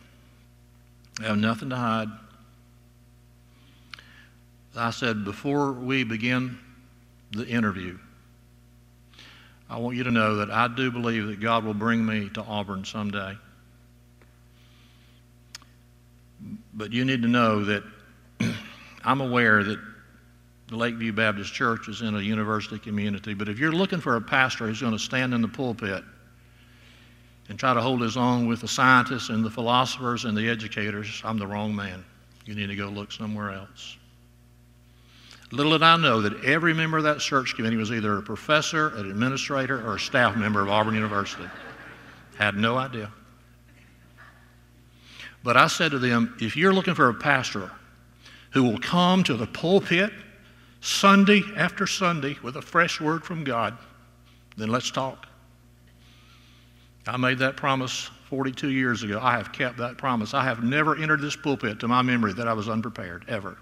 I 1.19 1.27
have 1.27 1.37
nothing 1.37 1.69
to 1.69 1.75
hide. 1.75 2.09
I 4.75 4.91
said, 4.91 5.25
before 5.25 5.73
we 5.73 6.03
begin 6.03 6.57
the 7.31 7.45
interview, 7.45 7.97
I 9.71 9.77
want 9.77 9.95
you 9.95 10.03
to 10.03 10.11
know 10.11 10.35
that 10.35 10.51
I 10.51 10.67
do 10.67 10.91
believe 10.91 11.27
that 11.27 11.39
God 11.39 11.63
will 11.63 11.73
bring 11.73 12.05
me 12.05 12.27
to 12.33 12.41
Auburn 12.41 12.83
someday. 12.83 13.37
But 16.73 16.91
you 16.91 17.05
need 17.05 17.21
to 17.21 17.29
know 17.29 17.63
that 17.63 17.83
I'm 19.05 19.21
aware 19.21 19.63
that 19.63 19.79
the 20.67 20.75
Lakeview 20.75 21.13
Baptist 21.13 21.53
Church 21.53 21.87
is 21.87 22.01
in 22.01 22.15
a 22.15 22.19
university 22.19 22.79
community. 22.79 23.33
But 23.33 23.47
if 23.47 23.59
you're 23.59 23.71
looking 23.71 24.01
for 24.01 24.17
a 24.17 24.21
pastor 24.21 24.67
who's 24.67 24.81
going 24.81 24.91
to 24.91 24.99
stand 24.99 25.33
in 25.33 25.41
the 25.41 25.47
pulpit 25.47 26.03
and 27.47 27.57
try 27.57 27.73
to 27.73 27.81
hold 27.81 28.01
his 28.01 28.17
own 28.17 28.47
with 28.47 28.59
the 28.59 28.67
scientists 28.67 29.29
and 29.29 29.41
the 29.41 29.49
philosophers 29.49 30.25
and 30.25 30.37
the 30.37 30.49
educators, 30.49 31.21
I'm 31.23 31.37
the 31.37 31.47
wrong 31.47 31.73
man. 31.73 32.03
You 32.45 32.55
need 32.55 32.67
to 32.67 32.75
go 32.75 32.87
look 32.87 33.13
somewhere 33.13 33.51
else. 33.51 33.95
Little 35.51 35.73
did 35.73 35.83
I 35.83 35.97
know 35.97 36.21
that 36.21 36.45
every 36.45 36.73
member 36.73 36.97
of 36.97 37.03
that 37.03 37.21
search 37.21 37.55
committee 37.55 37.75
was 37.75 37.91
either 37.91 38.17
a 38.17 38.21
professor, 38.21 38.89
an 38.95 39.09
administrator, 39.09 39.85
or 39.85 39.95
a 39.95 39.99
staff 39.99 40.37
member 40.37 40.61
of 40.61 40.69
Auburn 40.69 40.95
University. 40.95 41.43
Had 42.37 42.55
no 42.55 42.77
idea. 42.77 43.11
But 45.43 45.57
I 45.57 45.67
said 45.67 45.91
to 45.91 45.99
them, 45.99 46.35
if 46.39 46.55
you're 46.55 46.73
looking 46.73 46.95
for 46.95 47.09
a 47.09 47.13
pastor 47.13 47.71
who 48.51 48.63
will 48.63 48.79
come 48.79 49.23
to 49.25 49.35
the 49.35 49.47
pulpit 49.47 50.11
Sunday 50.79 51.43
after 51.57 51.85
Sunday 51.85 52.37
with 52.41 52.55
a 52.55 52.61
fresh 52.61 53.01
word 53.01 53.23
from 53.23 53.43
God, 53.43 53.77
then 54.55 54.69
let's 54.69 54.89
talk. 54.89 55.27
I 57.07 57.17
made 57.17 57.39
that 57.39 57.57
promise 57.57 58.09
42 58.29 58.69
years 58.69 59.03
ago. 59.03 59.19
I 59.21 59.33
have 59.33 59.51
kept 59.51 59.77
that 59.77 59.97
promise. 59.97 60.33
I 60.33 60.43
have 60.43 60.63
never 60.63 60.95
entered 60.95 61.21
this 61.21 61.35
pulpit 61.35 61.79
to 61.81 61.87
my 61.87 62.01
memory 62.01 62.33
that 62.33 62.47
I 62.47 62.53
was 62.53 62.69
unprepared, 62.69 63.25
ever. 63.27 63.57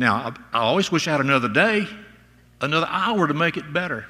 Now, 0.00 0.34
I, 0.54 0.58
always 0.60 0.90
wish 0.90 1.06
I 1.06 1.10
had 1.10 1.20
another 1.20 1.50
day, 1.50 1.86
another 2.62 2.86
hour 2.88 3.26
to 3.26 3.34
make 3.34 3.58
it 3.58 3.70
better. 3.70 4.06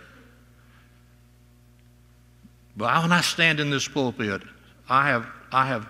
But 2.77 3.03
when 3.03 3.11
I 3.11 3.21
stand 3.23 3.59
in 3.59 3.71
this 3.71 3.89
pulpit, 3.89 4.41
I 4.89 5.09
have, 5.09 5.27
I 5.51 5.67
have 5.67 5.89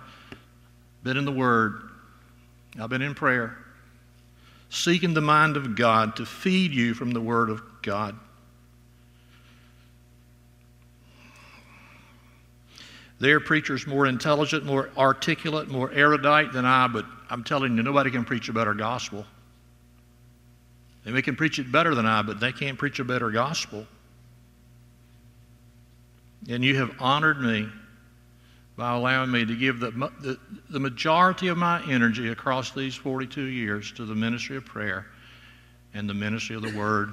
been 1.02 1.18
in 1.18 1.26
the 1.26 1.32
Word, 1.32 1.82
I've 2.80 2.88
been 2.88 3.02
in 3.02 3.14
prayer, 3.14 3.58
seeking 4.70 5.12
the 5.12 5.20
mind 5.20 5.58
of 5.58 5.76
God 5.76 6.16
to 6.16 6.24
feed 6.24 6.72
you 6.72 6.94
from 6.94 7.10
the 7.10 7.20
Word 7.20 7.50
of 7.50 7.60
God. 7.82 8.18
There 13.18 13.36
are 13.36 13.40
preachers 13.40 13.86
more 13.86 14.06
intelligent, 14.06 14.64
more 14.64 14.88
articulate, 14.96 15.68
more 15.68 15.92
erudite 15.92 16.54
than 16.54 16.64
I, 16.64 16.88
but 16.88 17.04
I'm 17.28 17.44
telling 17.44 17.76
you, 17.76 17.82
nobody 17.82 18.10
can 18.10 18.24
preach 18.24 18.48
a 18.48 18.54
better 18.54 18.72
gospel. 18.72 19.26
They 21.04 21.12
may 21.12 21.22
can 21.22 21.36
preach 21.36 21.58
it 21.58 21.70
better 21.72 21.94
than 21.94 22.06
I, 22.06 22.22
but 22.22 22.40
they 22.40 22.52
can't 22.52 22.78
preach 22.78 22.98
a 22.98 23.04
better 23.04 23.30
gospel. 23.30 23.86
And 26.48 26.64
you 26.64 26.76
have 26.76 26.94
honored 27.00 27.40
me 27.40 27.68
by 28.76 28.94
allowing 28.94 29.30
me 29.30 29.44
to 29.44 29.56
give 29.56 29.80
the, 29.80 29.90
the, 29.90 30.38
the, 30.70 30.80
majority 30.80 31.48
of 31.48 31.58
my 31.58 31.82
energy 31.86 32.28
across 32.28 32.70
these 32.70 32.94
42 32.94 33.42
years 33.42 33.92
to 33.92 34.06
the 34.06 34.14
ministry 34.14 34.56
of 34.56 34.64
prayer 34.64 35.06
and 35.92 36.08
the 36.08 36.14
ministry 36.14 36.56
of 36.56 36.62
the 36.62 36.74
Word. 36.76 37.12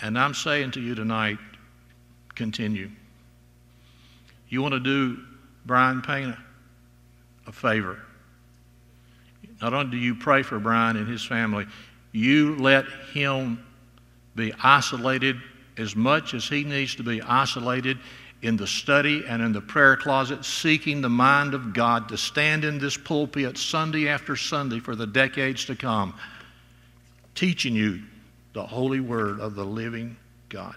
And 0.00 0.18
I'm 0.18 0.34
saying 0.34 0.72
to 0.72 0.80
you 0.80 0.96
tonight, 0.96 1.38
continue. 2.34 2.90
You 4.48 4.62
want 4.62 4.74
to 4.74 4.80
do 4.80 5.22
Brian 5.64 6.02
Payne 6.02 6.36
a 7.46 7.52
favor. 7.52 8.00
Not 9.62 9.72
only 9.72 9.92
do 9.92 9.96
you 9.96 10.16
pray 10.16 10.42
for 10.42 10.58
Brian 10.58 10.96
and 10.96 11.08
his 11.08 11.24
family, 11.24 11.66
you 12.10 12.56
let 12.56 12.84
him 13.14 13.64
be 14.34 14.52
isolated 14.62 15.36
as 15.78 15.94
much 15.94 16.34
as 16.34 16.48
he 16.48 16.64
needs 16.64 16.96
to 16.96 17.04
be 17.04 17.22
isolated 17.22 17.98
in 18.42 18.56
the 18.56 18.66
study 18.66 19.24
and 19.26 19.40
in 19.40 19.52
the 19.52 19.60
prayer 19.60 19.96
closet, 19.96 20.44
seeking 20.44 21.00
the 21.00 21.08
mind 21.08 21.54
of 21.54 21.72
God 21.72 22.08
to 22.08 22.18
stand 22.18 22.64
in 22.64 22.78
this 22.78 22.96
pulpit 22.96 23.56
Sunday 23.56 24.08
after 24.08 24.34
Sunday 24.34 24.80
for 24.80 24.96
the 24.96 25.06
decades 25.06 25.64
to 25.66 25.76
come, 25.76 26.12
teaching 27.36 27.76
you 27.76 28.02
the 28.54 28.66
holy 28.66 28.98
word 28.98 29.38
of 29.38 29.54
the 29.54 29.64
living 29.64 30.16
God. 30.48 30.74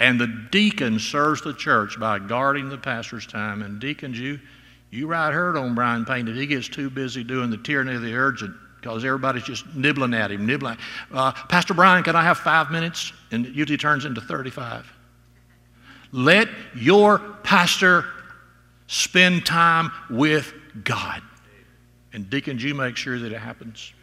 And 0.00 0.18
the 0.18 0.48
deacon 0.50 0.98
serves 0.98 1.42
the 1.42 1.52
church 1.52 2.00
by 2.00 2.18
guarding 2.18 2.70
the 2.70 2.78
pastor's 2.78 3.26
time. 3.26 3.62
And 3.62 3.78
deacons, 3.78 4.18
you, 4.18 4.40
you 4.92 5.06
right 5.06 5.32
heard 5.32 5.56
on 5.56 5.74
Brian 5.74 6.04
Payne 6.04 6.26
that 6.26 6.36
he 6.36 6.46
gets 6.46 6.68
too 6.68 6.90
busy 6.90 7.24
doing 7.24 7.48
the 7.48 7.56
tyranny 7.56 7.94
of 7.94 8.02
the 8.02 8.14
urgent 8.14 8.54
because 8.76 9.04
everybody's 9.04 9.42
just 9.42 9.66
nibbling 9.74 10.12
at 10.12 10.30
him, 10.30 10.44
nibbling. 10.44 10.76
Uh, 11.10 11.32
Pastor 11.32 11.72
Brian, 11.72 12.04
can 12.04 12.14
I 12.14 12.22
have 12.22 12.36
five 12.36 12.70
minutes? 12.70 13.12
And 13.30 13.46
it 13.46 13.54
usually 13.54 13.78
turns 13.78 14.04
into 14.04 14.20
35. 14.20 14.92
Let 16.12 16.48
your 16.74 17.20
pastor 17.42 18.04
spend 18.86 19.46
time 19.46 19.90
with 20.10 20.52
God. 20.84 21.22
And 22.12 22.28
deacons, 22.28 22.62
you 22.62 22.74
make 22.74 22.96
sure 22.96 23.18
that 23.18 23.32
it 23.32 23.38
happens. 23.38 23.94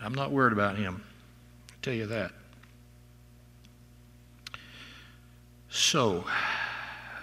I'm 0.00 0.14
not 0.14 0.30
worried 0.30 0.52
about 0.52 0.76
him. 0.76 1.02
I 1.70 1.74
tell 1.82 1.94
you 1.94 2.06
that. 2.06 2.30
So, 5.70 6.24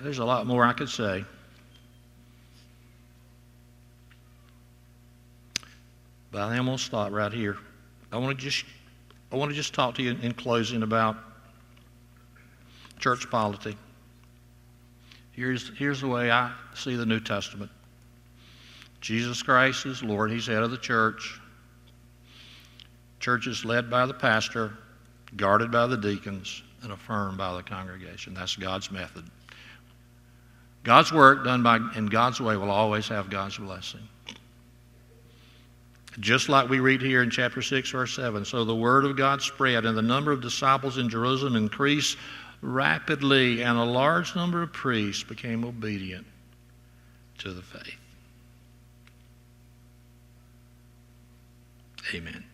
there's 0.02 0.20
a 0.20 0.26
lot 0.26 0.46
more 0.48 0.66
I 0.66 0.74
could 0.74 0.90
say. 0.90 1.24
But 6.32 6.42
I 6.42 6.58
am 6.58 6.66
going 6.66 6.78
to 6.78 6.84
stop 6.84 7.12
right 7.14 7.32
here. 7.32 7.58
I 8.12 8.18
want 8.18 8.38
to 8.38 8.44
just, 8.44 8.66
I 9.32 9.38
want 9.38 9.52
to 9.52 9.56
just 9.56 9.74
talk 9.74 9.96
to 9.96 10.04
you 10.04 10.12
in 10.22 10.34
closing 10.34 10.84
about 10.84 11.16
church 13.00 13.30
polity. 13.30 13.78
Here's, 15.32 15.72
here's 15.78 16.02
the 16.02 16.08
way 16.08 16.32
I 16.32 16.52
see 16.74 16.96
the 16.96 17.06
New 17.06 17.20
Testament. 17.20 17.72
Jesus 19.02 19.44
Christ 19.44 19.86
is 19.86 20.02
Lord. 20.02 20.32
He's 20.32 20.48
head 20.48 20.64
of 20.64 20.72
the 20.72 20.78
church. 20.78 21.40
Church 23.20 23.48
is 23.48 23.64
led 23.64 23.90
by 23.90 24.06
the 24.06 24.14
pastor, 24.14 24.74
guarded 25.36 25.72
by 25.72 25.88
the 25.88 25.98
deacons 25.98 26.64
and 26.84 26.92
affirmed 26.92 27.38
by 27.38 27.56
the 27.56 27.64
congregation. 27.64 28.34
That's 28.34 28.56
God's 28.56 28.92
method. 28.92 29.26
God's 30.86 31.12
work 31.12 31.44
done 31.44 31.64
by, 31.64 31.80
in 31.96 32.06
God's 32.06 32.40
way 32.40 32.56
will 32.56 32.70
always 32.70 33.08
have 33.08 33.30
God's 33.30 33.58
blessing. 33.58 34.08
Just 36.20 36.48
like 36.48 36.70
we 36.70 36.80
read 36.80 37.02
here 37.02 37.24
in 37.24 37.30
chapter 37.30 37.62
6, 37.62 37.90
verse 37.90 38.16
7. 38.16 38.46
So 38.46 38.64
the 38.64 38.76
word 38.76 39.04
of 39.04 39.18
God 39.18 39.42
spread, 39.42 39.86
and 39.86 39.98
the 39.98 40.04
number 40.04 40.32
of 40.32 40.42
disciples 40.42 40.98
in 40.98 41.10
Jerusalem 41.10 41.56
increased 41.56 42.18
rapidly, 42.62 43.64
and 43.64 43.78
a 43.78 43.84
large 43.84 44.36
number 44.36 44.62
of 44.62 44.72
priests 44.72 45.24
became 45.24 45.66
obedient 45.66 46.26
to 47.40 47.52
the 47.52 47.64
faith. 47.64 47.98
Amen. 52.14 52.46